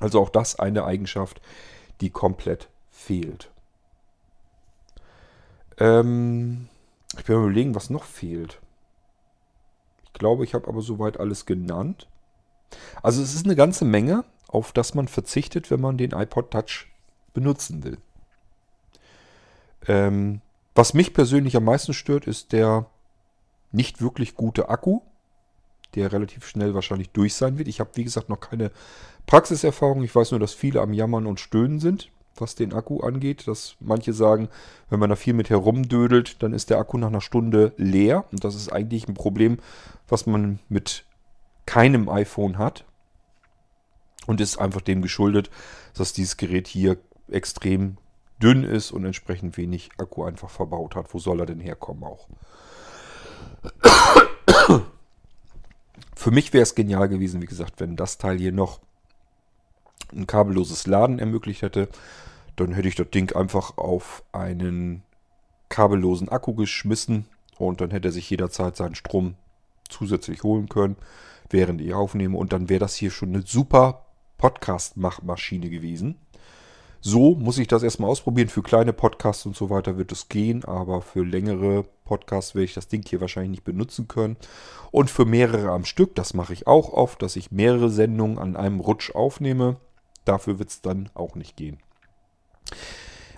[0.00, 1.42] Also auch das eine Eigenschaft,
[2.00, 3.50] die komplett fehlt.
[5.76, 6.68] Ähm,
[7.18, 8.60] ich bin überlegen, was noch fehlt
[10.14, 12.08] glaube, ich habe aber soweit alles genannt.
[13.02, 16.86] Also es ist eine ganze Menge, auf das man verzichtet, wenn man den iPod Touch
[17.34, 17.98] benutzen will.
[19.86, 20.40] Ähm,
[20.74, 22.86] was mich persönlich am meisten stört, ist der
[23.72, 25.00] nicht wirklich gute Akku,
[25.94, 27.68] der relativ schnell wahrscheinlich durch sein wird.
[27.68, 28.70] Ich habe, wie gesagt, noch keine
[29.26, 30.02] Praxiserfahrung.
[30.02, 32.10] Ich weiß nur, dass viele am Jammern und Stöhnen sind.
[32.36, 33.46] Was den Akku angeht.
[33.48, 34.48] Dass manche sagen,
[34.90, 38.24] wenn man da viel mit herumdödelt, dann ist der Akku nach einer Stunde leer.
[38.32, 39.58] Und das ist eigentlich ein Problem,
[40.08, 41.04] was man mit
[41.66, 42.84] keinem iPhone hat.
[44.26, 45.50] Und ist einfach dem geschuldet,
[45.94, 46.96] dass dieses Gerät hier
[47.28, 47.98] extrem
[48.42, 51.12] dünn ist und entsprechend wenig Akku einfach verbaut hat.
[51.12, 52.28] Wo soll er denn herkommen auch?
[56.16, 58.80] Für mich wäre es genial gewesen, wie gesagt, wenn das Teil hier noch
[60.12, 61.88] ein kabelloses Laden ermöglicht hätte.
[62.56, 65.02] Dann hätte ich das Ding einfach auf einen
[65.68, 67.26] kabellosen Akku geschmissen
[67.58, 69.34] und dann hätte er sich jederzeit seinen Strom
[69.88, 70.96] zusätzlich holen können,
[71.50, 72.38] während ich aufnehme.
[72.38, 74.06] Und dann wäre das hier schon eine super
[74.38, 76.16] Podcast-Machmaschine gewesen.
[77.06, 78.48] So muss ich das erstmal ausprobieren.
[78.48, 82.72] Für kleine Podcasts und so weiter wird es gehen, aber für längere Podcasts werde ich
[82.72, 84.38] das Ding hier wahrscheinlich nicht benutzen können.
[84.90, 88.56] Und für mehrere am Stück, das mache ich auch oft, dass ich mehrere Sendungen an
[88.56, 89.76] einem Rutsch aufnehme.
[90.24, 91.78] Dafür wird es dann auch nicht gehen.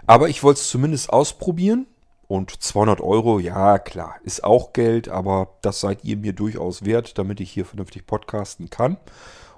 [0.06, 1.86] Aber ich wollte es zumindest ausprobieren.
[2.28, 7.18] Und 200 Euro, ja klar, ist auch Geld, aber das seid ihr mir durchaus wert,
[7.18, 8.96] damit ich hier vernünftig podcasten kann.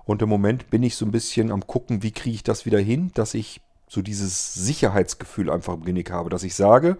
[0.05, 2.79] Und im Moment bin ich so ein bisschen am gucken, wie kriege ich das wieder
[2.79, 6.99] hin, dass ich so dieses Sicherheitsgefühl einfach im Genick habe, dass ich sage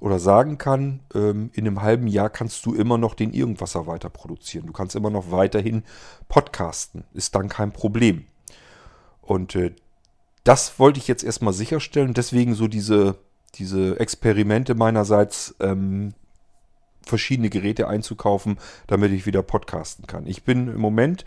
[0.00, 4.10] oder sagen kann, ähm, in einem halben Jahr kannst du immer noch den Irgendwasser weiter
[4.10, 4.66] produzieren.
[4.66, 5.84] Du kannst immer noch weiterhin
[6.28, 7.04] podcasten.
[7.12, 8.24] Ist dann kein Problem.
[9.30, 9.70] Und äh,
[10.42, 12.14] das wollte ich jetzt erstmal sicherstellen.
[12.14, 13.14] Deswegen so diese,
[13.54, 16.14] diese Experimente meinerseits, ähm,
[17.06, 18.58] verschiedene Geräte einzukaufen,
[18.88, 20.26] damit ich wieder podcasten kann.
[20.26, 21.24] Ich bin im Moment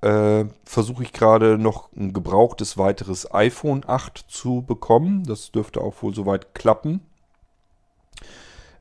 [0.00, 5.22] äh, versuche ich gerade noch ein gebrauchtes weiteres iPhone 8 zu bekommen.
[5.22, 7.00] Das dürfte auch wohl soweit klappen.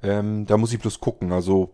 [0.02, 1.32] Ähm, da muss ich bloß gucken.
[1.32, 1.70] Also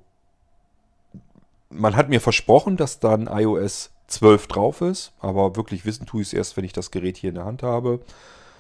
[1.69, 6.30] man hat mir versprochen, dass dann iOS 12 drauf ist, aber wirklich wissen tue ich
[6.30, 7.99] es erst, wenn ich das Gerät hier in der Hand habe.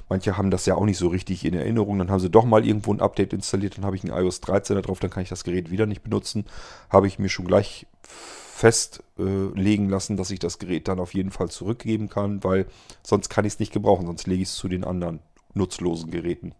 [0.09, 1.97] Manche haben das ja auch nicht so richtig in Erinnerung.
[1.97, 4.75] Dann haben sie doch mal irgendwo ein Update installiert, dann habe ich ein iOS 13
[4.75, 6.45] da drauf, dann kann ich das Gerät wieder nicht benutzen.
[6.89, 11.31] Habe ich mir schon gleich festlegen äh, lassen, dass ich das Gerät dann auf jeden
[11.31, 12.67] Fall zurückgeben kann, weil
[13.03, 15.19] sonst kann ich es nicht gebrauchen, sonst lege ich es zu den anderen
[15.53, 16.53] nutzlosen Geräten.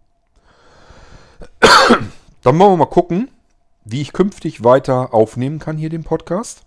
[2.42, 3.30] Dann wollen wir mal gucken,
[3.86, 6.65] wie ich künftig weiter aufnehmen kann hier den Podcast.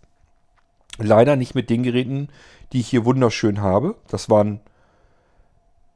[0.99, 2.29] Leider nicht mit den Geräten,
[2.73, 3.95] die ich hier wunderschön habe.
[4.09, 4.61] Das waren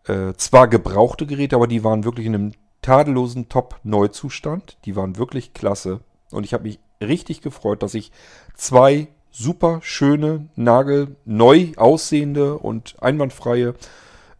[0.07, 4.79] äh, zwar gebrauchte Geräte, aber die waren wirklich in einem tadellosen Top-Neuzustand.
[4.85, 6.01] Die waren wirklich klasse.
[6.31, 8.13] Und ich habe mich richtig gefreut, dass ich
[8.55, 13.75] zwei super schöne, nagelneu aussehende und einwandfreie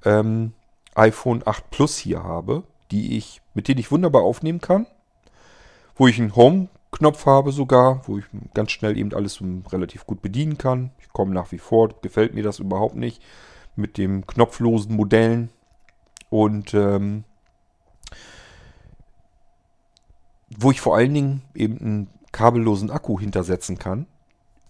[0.05, 0.53] ähm,
[0.95, 4.87] iPhone 8 Plus hier habe, die ich, mit denen ich wunderbar aufnehmen kann.
[5.95, 6.31] Wo ich einen
[6.93, 8.25] Home-Knopf habe sogar, wo ich
[8.55, 9.41] ganz schnell eben alles
[9.73, 10.91] relativ gut bedienen kann.
[11.01, 13.23] Ich komme nach wie vor, gefällt mir das überhaupt nicht
[13.77, 15.49] mit dem knopflosen Modellen.
[16.29, 17.25] Und ähm,
[20.57, 24.07] wo ich vor allen Dingen eben einen kabellosen Akku hintersetzen kann,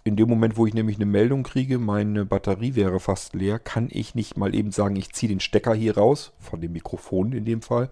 [0.04, 3.88] in dem Moment, wo ich nämlich eine Meldung kriege, meine Batterie wäre fast leer, kann
[3.90, 7.44] ich nicht mal eben sagen, ich ziehe den Stecker hier raus, von dem Mikrofon in
[7.44, 7.88] dem Fall,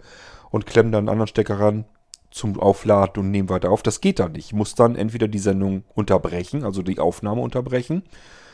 [0.49, 1.85] und klemme dann einen anderen Stecker ran
[2.31, 3.83] zum Aufladen und nehme weiter auf.
[3.83, 4.47] Das geht dann nicht.
[4.47, 8.03] Ich muss dann entweder die Sendung unterbrechen, also die Aufnahme unterbrechen,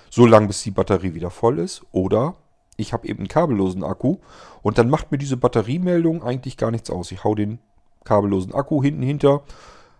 [0.09, 2.35] so lange bis die Batterie wieder voll ist, oder
[2.75, 4.17] ich habe eben einen kabellosen Akku
[4.61, 7.11] und dann macht mir diese Batteriemeldung eigentlich gar nichts aus.
[7.11, 7.59] Ich hau den
[8.03, 9.43] kabellosen Akku hinten hinter,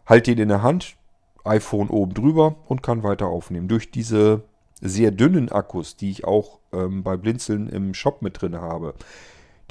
[0.05, 0.95] halte ihn in der Hand,
[1.43, 3.67] iPhone oben drüber und kann weiter aufnehmen.
[3.67, 4.43] Durch diese
[4.80, 8.93] sehr dünnen Akkus, die ich auch ähm, bei Blinzeln im Shop mit drin habe,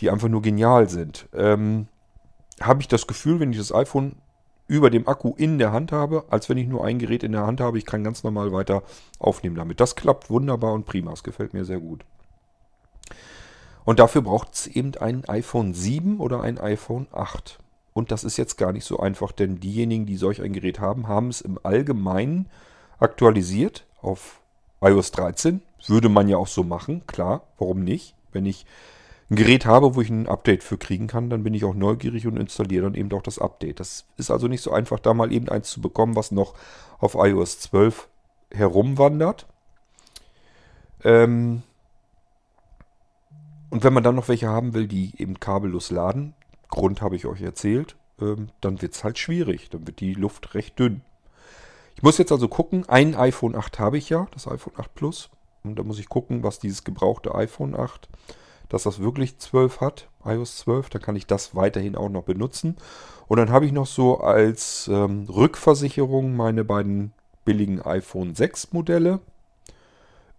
[0.01, 1.87] die einfach nur genial sind, ähm,
[2.61, 4.17] habe ich das Gefühl, wenn ich das iPhone
[4.69, 7.47] über dem Akku in der Hand habe, als wenn ich nur ein Gerät in der
[7.47, 7.79] Hand habe.
[7.79, 8.83] Ich kann ganz normal weiter
[9.19, 9.81] aufnehmen damit.
[9.81, 11.13] Das klappt wunderbar und prima.
[11.13, 12.05] Es gefällt mir sehr gut.
[13.85, 17.61] Und dafür braucht es eben ein iPhone 7 oder ein iPhone 8.
[17.93, 21.07] Und das ist jetzt gar nicht so einfach, denn diejenigen, die solch ein Gerät haben,
[21.07, 22.49] haben es im Allgemeinen
[22.99, 24.41] aktualisiert auf
[24.81, 25.63] iOS 13.
[25.87, 28.15] Würde man ja auch so machen, klar, warum nicht?
[28.33, 28.67] Wenn ich
[29.31, 32.27] ein Gerät habe, wo ich ein Update für kriegen kann, dann bin ich auch neugierig
[32.27, 33.81] und installiere dann eben auch das Update.
[33.81, 36.55] Das ist also nicht so einfach, da mal eben eins zu bekommen, was noch
[36.99, 38.09] auf iOS 12
[38.53, 39.47] herumwandert.
[41.03, 41.63] Ähm
[43.71, 46.35] und wenn man dann noch welche haben will, die eben kabellos laden,
[46.69, 49.71] Grund habe ich euch erzählt, ähm, dann wird es halt schwierig.
[49.71, 51.03] Dann wird die Luft recht dünn.
[51.97, 55.31] Ich muss jetzt also gucken, ein iPhone 8 habe ich ja, das iPhone 8 Plus.
[55.65, 58.09] Und da muss ich gucken, was dieses gebrauchte iPhone 8,
[58.69, 60.91] dass das wirklich 12 hat, iOS 12.
[60.91, 62.77] Dann kann ich das weiterhin auch noch benutzen.
[63.29, 67.13] Und dann habe ich noch so als ähm, Rückversicherung meine beiden
[67.45, 69.21] billigen iPhone 6 Modelle.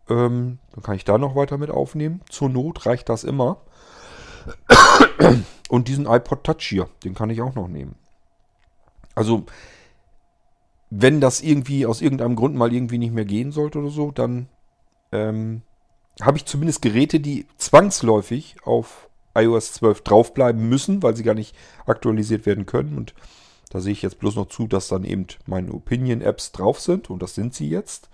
[0.10, 2.22] Ähm, dann kann ich da noch weiter mit aufnehmen.
[2.30, 3.62] Zur Not reicht das immer.
[5.70, 7.96] Und diesen iPod Touch hier, den kann ich auch noch nehmen.
[9.16, 9.46] Also,
[10.90, 14.48] wenn das irgendwie aus irgendeinem Grund mal irgendwie nicht mehr gehen sollte oder so, dann
[15.12, 15.64] ähm,
[16.22, 21.56] habe ich zumindest Geräte, die zwangsläufig auf iOS 12 draufbleiben müssen, weil sie gar nicht
[21.86, 22.98] aktualisiert werden können.
[22.98, 23.14] Und
[23.70, 27.10] da sehe ich jetzt bloß noch zu, dass dann eben meine Opinion-Apps drauf sind.
[27.10, 28.10] Und das sind sie jetzt.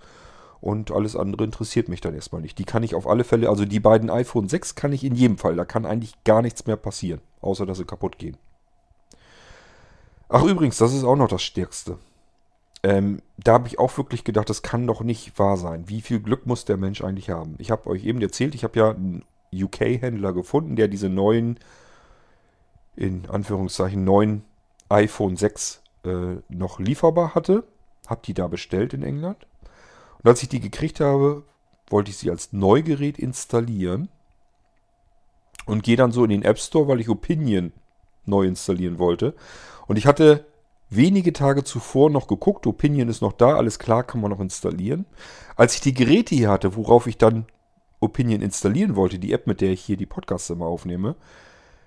[0.60, 2.58] Und alles andere interessiert mich dann erstmal nicht.
[2.58, 5.36] Die kann ich auf alle Fälle, also die beiden iPhone 6 kann ich in jedem
[5.36, 5.56] Fall.
[5.56, 8.36] Da kann eigentlich gar nichts mehr passieren, außer dass sie kaputt gehen.
[10.28, 11.98] Ach übrigens, das ist auch noch das Stärkste.
[12.84, 15.88] Ähm, da habe ich auch wirklich gedacht, das kann doch nicht wahr sein.
[15.88, 17.54] Wie viel Glück muss der Mensch eigentlich haben?
[17.56, 19.24] Ich habe euch eben erzählt, ich habe ja einen
[19.54, 21.58] UK-Händler gefunden, der diese neuen,
[22.94, 24.44] in Anführungszeichen, neuen
[24.90, 27.64] iPhone 6 äh, noch lieferbar hatte.
[28.06, 29.46] Habe die da bestellt in England.
[30.22, 31.42] Und als ich die gekriegt habe,
[31.88, 34.10] wollte ich sie als Neugerät installieren
[35.64, 37.72] und gehe dann so in den App Store, weil ich Opinion
[38.26, 39.34] neu installieren wollte.
[39.86, 40.44] Und ich hatte
[40.96, 45.06] wenige Tage zuvor noch geguckt, Opinion ist noch da, alles klar, kann man noch installieren.
[45.56, 47.46] Als ich die Geräte hier hatte, worauf ich dann
[48.00, 51.16] Opinion installieren wollte, die App, mit der ich hier die Podcasts immer aufnehme,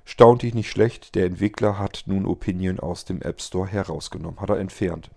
[0.05, 4.49] staunte ich nicht schlecht, der Entwickler hat nun Opinion aus dem App Store herausgenommen, hat
[4.49, 5.11] er entfernt.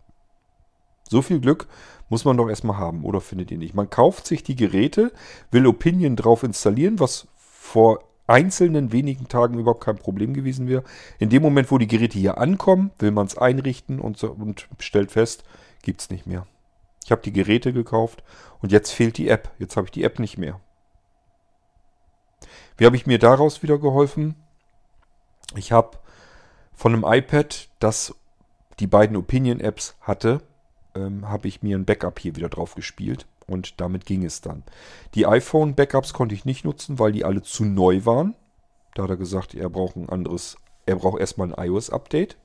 [1.09, 1.67] So viel Glück
[2.09, 3.75] muss man doch erstmal haben, oder findet ihr nicht?
[3.75, 5.13] Man kauft sich die Geräte,
[5.51, 10.85] will Opinion drauf installieren, was vor einzelnen wenigen Tagen überhaupt kein Problem gewesen wäre.
[11.19, 14.69] In dem Moment, wo die Geräte hier ankommen, will man es einrichten und, so, und
[14.79, 15.43] stellt fest,
[15.83, 16.47] gibt es nicht mehr.
[17.05, 18.23] Ich habe die Geräte gekauft
[18.61, 19.51] und jetzt fehlt die App.
[19.59, 20.61] Jetzt habe ich die App nicht mehr.
[22.77, 24.37] Wie habe ich mir daraus wieder geholfen?
[25.57, 25.99] Ich habe
[26.73, 28.15] von einem iPad, das
[28.79, 30.41] die beiden Opinion-Apps hatte,
[30.95, 34.63] ähm, habe ich mir ein Backup hier wieder drauf gespielt und damit ging es dann.
[35.15, 38.35] Die iPhone-Backups konnte ich nicht nutzen, weil die alle zu neu waren.
[38.95, 42.37] Da hat er gesagt, er braucht ein anderes, er braucht erstmal ein iOS-Update,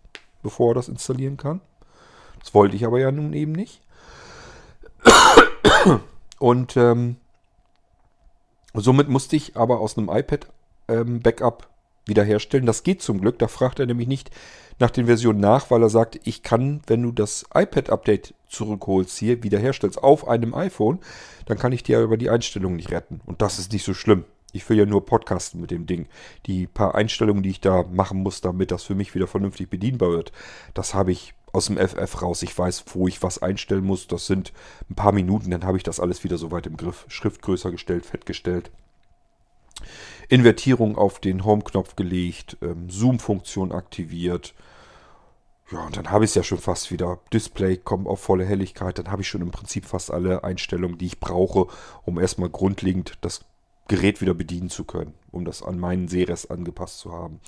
[0.44, 1.62] bevor er das installieren kann.
[2.40, 3.82] Das wollte ich aber ja nun eben nicht.
[6.40, 7.18] Und ähm,
[8.74, 11.70] somit musste ich aber aus einem iPad-Backup ähm,
[12.06, 12.68] wiederherstellen.
[12.68, 13.40] Das geht zum Glück.
[13.40, 14.30] Da fragt er nämlich nicht,
[14.80, 19.44] nach den Versionen nach, weil er sagt, ich kann, wenn du das iPad-Update zurückholst hier,
[19.44, 21.00] wiederherstellst auf einem iPhone,
[21.46, 23.22] dann kann ich dir über die Einstellungen nicht retten.
[23.26, 24.26] Und das ist nicht so schlimm.
[24.52, 26.08] Ich will ja nur podcasten mit dem Ding.
[26.46, 30.12] Die paar Einstellungen, die ich da machen muss, damit das für mich wieder vernünftig bedienbar
[30.12, 30.32] wird,
[30.74, 32.42] das habe ich aus dem FF raus.
[32.42, 34.08] Ich weiß, wo ich was einstellen muss.
[34.08, 34.54] Das sind
[34.90, 37.06] ein paar Minuten, dann habe ich das alles wieder soweit im Griff.
[37.08, 38.72] Schrift größer gestellt, fett gestellt.
[40.30, 44.54] Invertierung auf den Home-Knopf gelegt, ähm, Zoom-Funktion aktiviert.
[45.72, 47.20] Ja, und dann habe ich es ja schon fast wieder.
[47.34, 49.00] Display kommt auf volle Helligkeit.
[49.00, 51.68] Dann habe ich schon im Prinzip fast alle Einstellungen, die ich brauche,
[52.04, 53.46] um erstmal grundlegend das
[53.88, 57.40] Gerät wieder bedienen zu können, um das an meinen Sehrest angepasst zu haben.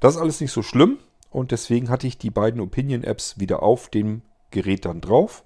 [0.00, 0.98] Das ist alles nicht so schlimm
[1.30, 5.44] und deswegen hatte ich die beiden Opinion-Apps wieder auf dem Gerät dann drauf.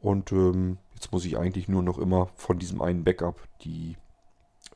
[0.00, 3.96] Und ähm, jetzt muss ich eigentlich nur noch immer von diesem einen Backup die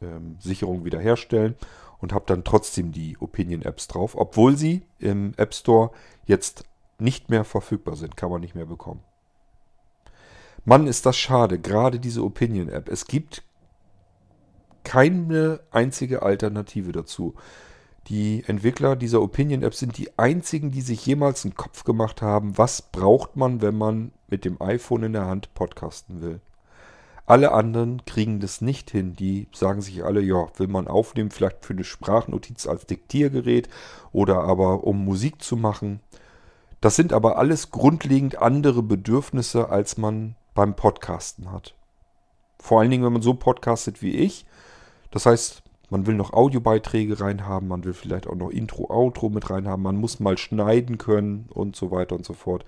[0.01, 1.57] ähm, Sicherung wiederherstellen
[2.01, 5.91] und habe dann trotzdem die Opinion-Apps drauf, obwohl sie im App Store
[6.27, 6.65] jetzt
[7.03, 9.03] nicht mehr verfügbar sind, kann man nicht mehr bekommen.
[10.65, 12.89] Mann, ist das schade, gerade diese Opinion-App.
[12.89, 13.43] Es gibt
[14.85, 17.35] keine einzige Alternative dazu.
[18.09, 22.83] Die Entwickler dieser Opinion-App sind die einzigen, die sich jemals einen Kopf gemacht haben, was
[22.83, 26.41] braucht man, wenn man mit dem iPhone in der Hand podcasten will.
[27.27, 29.15] Alle anderen kriegen das nicht hin.
[29.15, 33.69] Die sagen sich alle, ja, will man aufnehmen, vielleicht für eine Sprachnotiz als Diktiergerät
[34.11, 36.01] oder aber um Musik zu machen.
[36.83, 41.77] Das sind aber alles grundlegend andere Bedürfnisse, als man beim Podcasten hat.
[42.59, 44.45] Vor allen Dingen, wenn man so podcastet wie ich.
[45.13, 49.49] Das heißt, man will noch Audiobeiträge reinhaben, man will vielleicht auch noch Intro, Outro mit
[49.49, 52.65] reinhaben, man muss mal schneiden können und so weiter und so fort.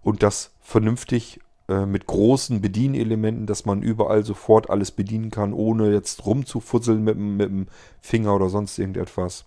[0.00, 5.90] Und das vernünftig äh, mit großen Bedienelementen, dass man überall sofort alles bedienen kann, ohne
[5.90, 7.66] jetzt rumzufusseln mit, mit dem
[8.00, 9.44] Finger oder sonst irgendetwas.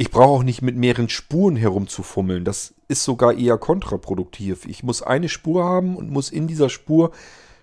[0.00, 2.42] Ich brauche auch nicht mit mehreren Spuren herumzufummeln.
[2.42, 4.64] Das ist sogar eher kontraproduktiv.
[4.64, 7.10] Ich muss eine Spur haben und muss in dieser Spur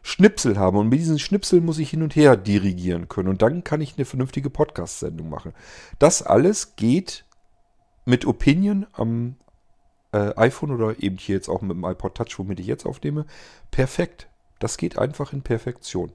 [0.04, 0.78] Schnipsel haben.
[0.78, 3.30] Und mit diesen Schnipseln muss ich hin und her dirigieren können.
[3.30, 5.52] Und dann kann ich eine vernünftige Podcast-Sendung machen.
[5.98, 7.26] Das alles geht
[8.06, 9.38] mit Opinion am
[10.12, 13.26] äh, iPhone oder eben hier jetzt auch mit dem iPod Touch, womit ich jetzt aufnehme,
[13.72, 14.28] perfekt.
[14.60, 16.12] Das geht einfach in Perfektion.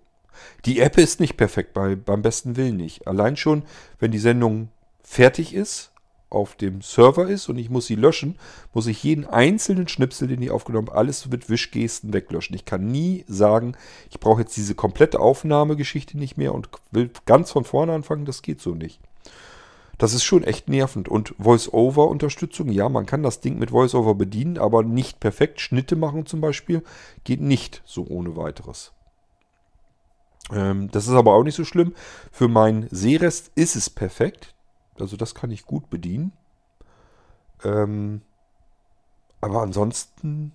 [0.66, 3.08] Die App ist nicht perfekt, bei, beim besten Willen nicht.
[3.08, 3.64] Allein schon,
[3.98, 4.68] wenn die Sendung
[5.02, 5.91] fertig ist,
[6.32, 8.36] auf dem Server ist und ich muss sie löschen,
[8.72, 12.56] muss ich jeden einzelnen Schnipsel, den ich aufgenommen habe, alles mit Wischgesten weglöschen.
[12.56, 13.76] Ich kann nie sagen,
[14.10, 18.24] ich brauche jetzt diese komplette Aufnahmegeschichte nicht mehr und will ganz von vorne anfangen.
[18.24, 19.00] Das geht so nicht.
[19.98, 21.08] Das ist schon echt nervend.
[21.08, 25.60] Und Voice-Over-Unterstützung, ja, man kann das Ding mit Voice-Over bedienen, aber nicht perfekt.
[25.60, 26.82] Schnitte machen zum Beispiel
[27.22, 28.92] geht nicht so ohne weiteres.
[30.50, 31.94] Ähm, das ist aber auch nicht so schlimm.
[32.32, 34.54] Für meinen Sehrest ist es perfekt.
[35.02, 36.32] Also das kann ich gut bedienen.
[37.64, 38.22] Ähm,
[39.40, 40.52] aber ansonsten,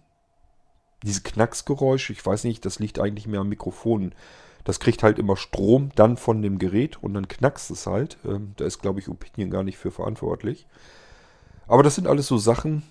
[1.04, 4.16] diese Knacksgeräusche, ich weiß nicht, das liegt eigentlich mehr am Mikrofon.
[4.64, 8.18] Das kriegt halt immer Strom dann von dem Gerät und dann knackst es halt.
[8.26, 10.66] Ähm, da ist, glaube ich, Opinion gar nicht für verantwortlich.
[11.68, 12.84] Aber das sind alles so Sachen,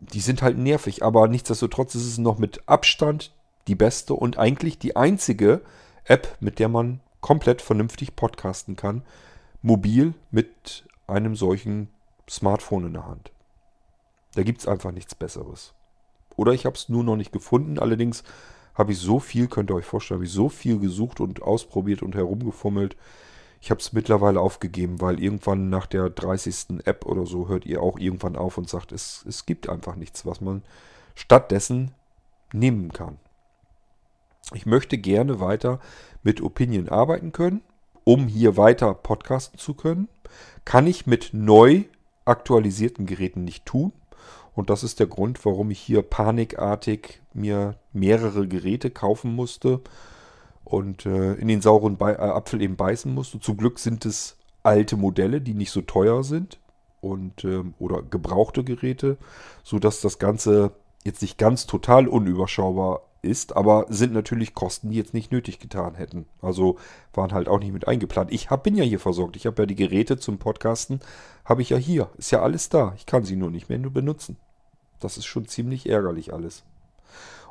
[0.00, 1.02] die sind halt nervig.
[1.02, 3.32] Aber nichtsdestotrotz ist es noch mit Abstand
[3.68, 5.60] die beste und eigentlich die einzige
[6.04, 9.02] App, mit der man komplett vernünftig podcasten kann.
[9.62, 11.88] Mobil mit einem solchen
[12.28, 13.32] Smartphone in der Hand.
[14.34, 15.74] Da gibt es einfach nichts Besseres.
[16.36, 17.78] Oder ich habe es nur noch nicht gefunden.
[17.78, 18.22] Allerdings
[18.74, 22.02] habe ich so viel, könnt ihr euch vorstellen, habe ich so viel gesucht und ausprobiert
[22.02, 22.96] und herumgefummelt.
[23.60, 26.86] Ich habe es mittlerweile aufgegeben, weil irgendwann nach der 30.
[26.86, 30.24] App oder so hört ihr auch irgendwann auf und sagt, es, es gibt einfach nichts,
[30.24, 30.62] was man
[31.16, 31.90] stattdessen
[32.52, 33.18] nehmen kann.
[34.54, 35.80] Ich möchte gerne weiter
[36.22, 37.62] mit Opinion arbeiten können,
[38.08, 40.08] um hier weiter podcasten zu können.
[40.64, 41.84] Kann ich mit neu
[42.24, 43.92] aktualisierten Geräten nicht tun.
[44.54, 49.82] Und das ist der Grund, warum ich hier panikartig mir mehrere Geräte kaufen musste
[50.64, 53.40] und äh, in den sauren Be äh, Apfel eben beißen musste.
[53.40, 56.58] Zum Glück sind es alte Modelle, die nicht so teuer sind
[57.02, 59.18] und äh, oder gebrauchte Geräte,
[59.62, 60.72] sodass das Ganze
[61.04, 65.94] jetzt nicht ganz total unüberschaubar ist, aber sind natürlich Kosten, die jetzt nicht nötig getan
[65.94, 66.26] hätten.
[66.40, 66.76] Also
[67.12, 68.32] waren halt auch nicht mit eingeplant.
[68.32, 69.36] Ich hab, bin ja hier versorgt.
[69.36, 71.00] Ich habe ja die Geräte zum Podcasten,
[71.44, 72.10] habe ich ja hier.
[72.16, 72.94] Ist ja alles da.
[72.96, 74.36] Ich kann sie nur nicht mehr nur benutzen.
[75.00, 76.64] Das ist schon ziemlich ärgerlich alles.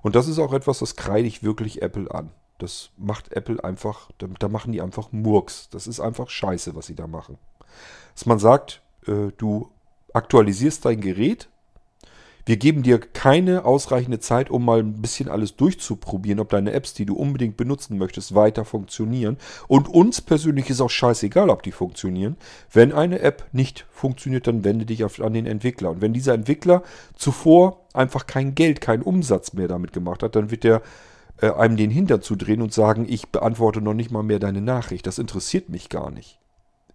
[0.01, 2.31] Und das ist auch etwas, das kreide ich wirklich Apple an.
[2.59, 5.69] Das macht Apple einfach, da, machen die einfach Murks.
[5.69, 7.37] Das ist einfach scheiße, was sie da machen.
[8.15, 9.69] Dass man sagt, äh, du
[10.13, 11.49] aktualisierst dein Gerät,
[12.47, 16.93] wir geben dir keine ausreichende Zeit, um mal ein bisschen alles durchzuprobieren, ob deine Apps,
[16.93, 19.35] die du unbedingt benutzen möchtest, weiter funktionieren.
[19.67, 22.37] Und uns persönlich ist auch scheißegal, ob die funktionieren.
[22.71, 25.89] Wenn eine App nicht funktioniert, dann wende dich an den Entwickler.
[25.91, 26.83] Und wenn dieser Entwickler
[27.17, 30.81] zuvor einfach kein Geld, keinen Umsatz mehr damit gemacht hat, dann wird der
[31.41, 35.05] äh, einem den Hintern zudrehen und sagen, ich beantworte noch nicht mal mehr deine Nachricht.
[35.05, 36.39] Das interessiert mich gar nicht.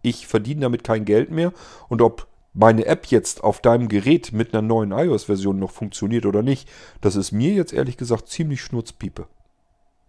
[0.01, 1.53] Ich verdiene damit kein Geld mehr
[1.91, 6.43] und ob meine App jetzt auf deinem Gerät mit einer neuen iOS-Version noch funktioniert oder
[6.43, 6.69] nicht,
[7.01, 9.27] das ist mir jetzt ehrlich gesagt ziemlich schnurzpiepe.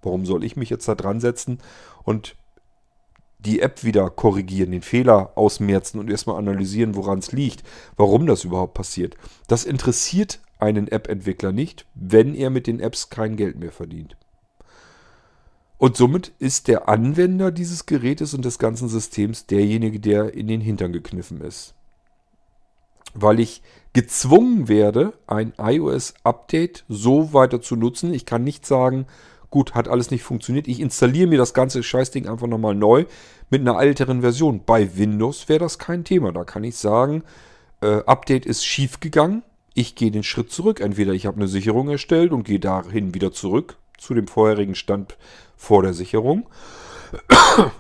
[0.01, 1.59] Warum soll ich mich jetzt da dran setzen
[2.03, 2.35] und
[3.39, 7.63] die App wieder korrigieren, den Fehler ausmerzen und erstmal analysieren, woran es liegt,
[7.97, 9.15] warum das überhaupt passiert.
[9.47, 14.15] Das interessiert einen App-Entwickler nicht, wenn er mit den Apps kein Geld mehr verdient.
[15.77, 20.61] Und somit ist der Anwender dieses Gerätes und des ganzen Systems derjenige, der in den
[20.61, 21.75] Hintern gekniffen ist
[23.13, 23.61] weil ich
[23.93, 28.13] gezwungen werde, ein iOS-Update so weiter zu nutzen.
[28.13, 29.05] Ich kann nicht sagen,
[29.51, 30.67] gut, hat alles nicht funktioniert.
[30.67, 33.05] Ich installiere mir das ganze Scheißding einfach nochmal neu
[33.51, 34.61] mit einer älteren Version.
[34.65, 36.31] Bei Windows wäre das kein Thema.
[36.31, 37.23] Da kann ich sagen,
[37.81, 39.43] äh, Update ist schief gegangen.
[39.75, 40.79] Ich gehe den Schritt zurück.
[40.79, 45.17] Entweder ich habe eine Sicherung erstellt und gehe dahin wieder zurück zu dem vorherigen Stand
[45.55, 46.47] vor der Sicherung.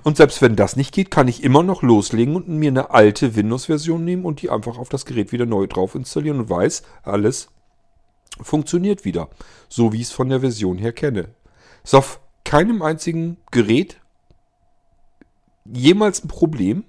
[0.03, 3.35] Und selbst wenn das nicht geht, kann ich immer noch loslegen und mir eine alte
[3.35, 7.49] Windows-Version nehmen und die einfach auf das Gerät wieder neu drauf installieren und weiß, alles
[8.41, 9.29] funktioniert wieder.
[9.69, 11.29] So wie ich es von der Version her kenne.
[11.83, 13.99] Ist auf keinem einzigen Gerät
[15.65, 16.83] jemals ein Problem.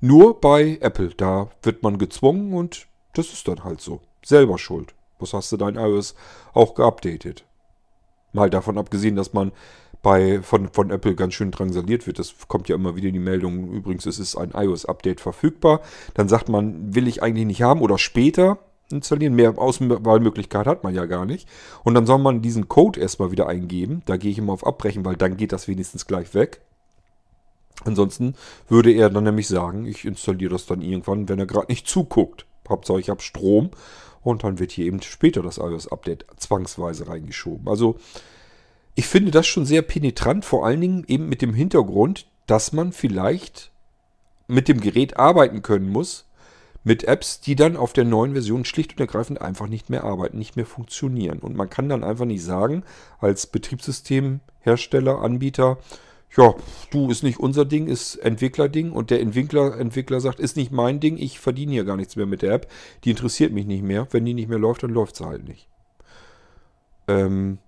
[0.00, 1.10] Nur bei Apple.
[1.10, 4.00] Da wird man gezwungen und das ist dann halt so.
[4.24, 4.94] Selber schuld.
[5.18, 6.14] Was hast du dein iOS
[6.52, 7.44] auch geupdatet?
[8.32, 9.52] Mal davon abgesehen, dass man
[10.02, 12.18] bei, von, von Apple ganz schön drangsaliert wird.
[12.18, 15.80] Das kommt ja immer wieder die Meldung, übrigens, es ist ein iOS-Update verfügbar.
[16.14, 18.58] Dann sagt man, will ich eigentlich nicht haben oder später
[18.90, 19.34] installieren.
[19.34, 21.48] Mehr Auswahlmöglichkeit hat man ja gar nicht.
[21.84, 24.02] Und dann soll man diesen Code erstmal wieder eingeben.
[24.06, 26.60] Da gehe ich immer auf Abbrechen, weil dann geht das wenigstens gleich weg.
[27.84, 28.34] Ansonsten
[28.68, 32.46] würde er dann nämlich sagen, ich installiere das dann irgendwann, wenn er gerade nicht zuguckt.
[32.68, 33.70] Hauptsache ich habe Strom
[34.22, 37.68] und dann wird hier eben später das iOS-Update zwangsweise reingeschoben.
[37.68, 37.98] Also
[38.94, 42.92] ich finde das schon sehr penetrant, vor allen Dingen eben mit dem Hintergrund, dass man
[42.92, 43.70] vielleicht
[44.46, 46.26] mit dem Gerät arbeiten können muss,
[46.84, 50.38] mit Apps, die dann auf der neuen Version schlicht und ergreifend einfach nicht mehr arbeiten,
[50.38, 51.38] nicht mehr funktionieren.
[51.38, 52.82] Und man kann dann einfach nicht sagen,
[53.20, 55.78] als Betriebssystemhersteller, Anbieter,
[56.36, 56.54] ja,
[56.90, 60.98] du, ist nicht unser Ding, ist Entwicklerding und der Entwickler, Entwickler sagt, ist nicht mein
[60.98, 62.70] Ding, ich verdiene hier gar nichts mehr mit der App,
[63.04, 64.08] die interessiert mich nicht mehr.
[64.10, 65.68] Wenn die nicht mehr läuft, dann läuft sie halt nicht.
[67.06, 67.58] Ähm,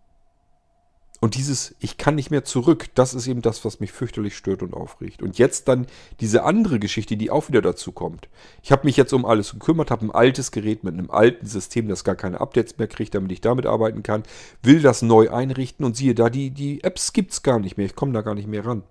[1.24, 4.62] Und dieses, ich kann nicht mehr zurück, das ist eben das, was mich fürchterlich stört
[4.62, 5.22] und aufregt.
[5.22, 5.86] Und jetzt dann
[6.20, 8.28] diese andere Geschichte, die auch wieder dazu kommt.
[8.62, 11.88] Ich habe mich jetzt um alles gekümmert, habe ein altes Gerät mit einem alten System,
[11.88, 14.24] das gar keine Updates mehr kriegt, damit ich damit arbeiten kann,
[14.62, 17.86] will das neu einrichten und siehe da, die, die Apps gibt es gar nicht mehr.
[17.86, 18.82] Ich komme da gar nicht mehr ran.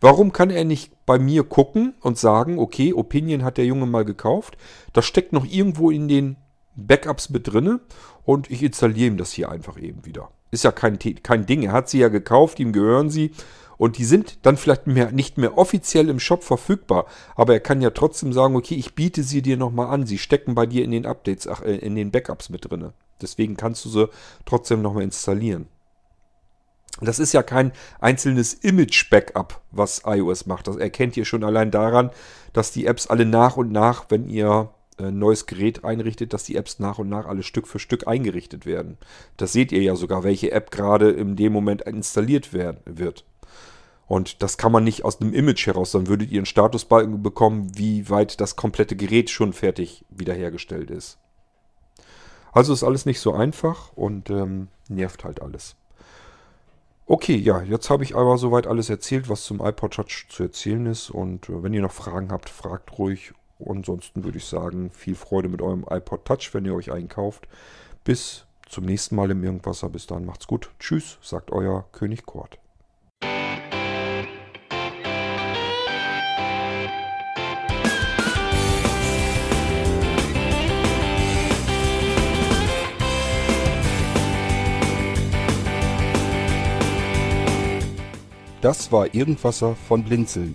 [0.00, 4.04] Warum kann er nicht bei mir gucken und sagen, okay, Opinion hat der Junge mal
[4.04, 4.56] gekauft,
[4.92, 6.36] das steckt noch irgendwo in den
[6.74, 7.78] Backups mit drinne
[8.24, 10.30] und ich installiere ihm das hier einfach eben wieder.
[10.50, 11.62] Ist ja kein, kein Ding.
[11.62, 13.32] Er hat sie ja gekauft, ihm gehören sie.
[13.76, 17.06] Und die sind dann vielleicht mehr, nicht mehr offiziell im Shop verfügbar.
[17.34, 20.06] Aber er kann ja trotzdem sagen, okay, ich biete sie dir nochmal an.
[20.06, 22.92] Sie stecken bei dir in den Updates, ach, äh, in den Backups mit drin.
[23.22, 24.10] Deswegen kannst du sie
[24.44, 25.68] trotzdem nochmal installieren.
[27.00, 30.68] Das ist ja kein einzelnes Image-Backup, was iOS macht.
[30.68, 32.10] Das erkennt ihr schon allein daran,
[32.52, 34.70] dass die Apps alle nach und nach, wenn ihr
[35.00, 38.66] äh, neues Gerät einrichtet, dass die Apps nach und nach alle Stück für Stück eingerichtet
[38.66, 38.98] werden.
[39.36, 43.24] Das seht ihr ja sogar, welche App gerade in dem Moment installiert werden, wird.
[44.06, 47.70] Und das kann man nicht aus einem Image heraus, dann würdet ihr einen Statusbalken bekommen,
[47.76, 51.18] wie weit das komplette Gerät schon fertig wiederhergestellt ist.
[52.52, 55.76] Also ist alles nicht so einfach und ähm, nervt halt alles.
[57.06, 60.86] Okay, ja, jetzt habe ich aber soweit alles erzählt, was zum iPod Touch zu erzählen
[60.86, 61.10] ist.
[61.10, 63.32] Und äh, wenn ihr noch Fragen habt, fragt ruhig
[63.66, 67.48] ansonsten würde ich sagen, viel Freude mit eurem iPod Touch, wenn ihr euch einkauft.
[68.04, 69.88] Bis zum nächsten Mal im Irgendwasser.
[69.88, 70.70] Bis dann macht's gut.
[70.78, 72.58] Tschüss, sagt euer König Kort.
[88.60, 90.54] Das war Irgendwasser von Blinzeln.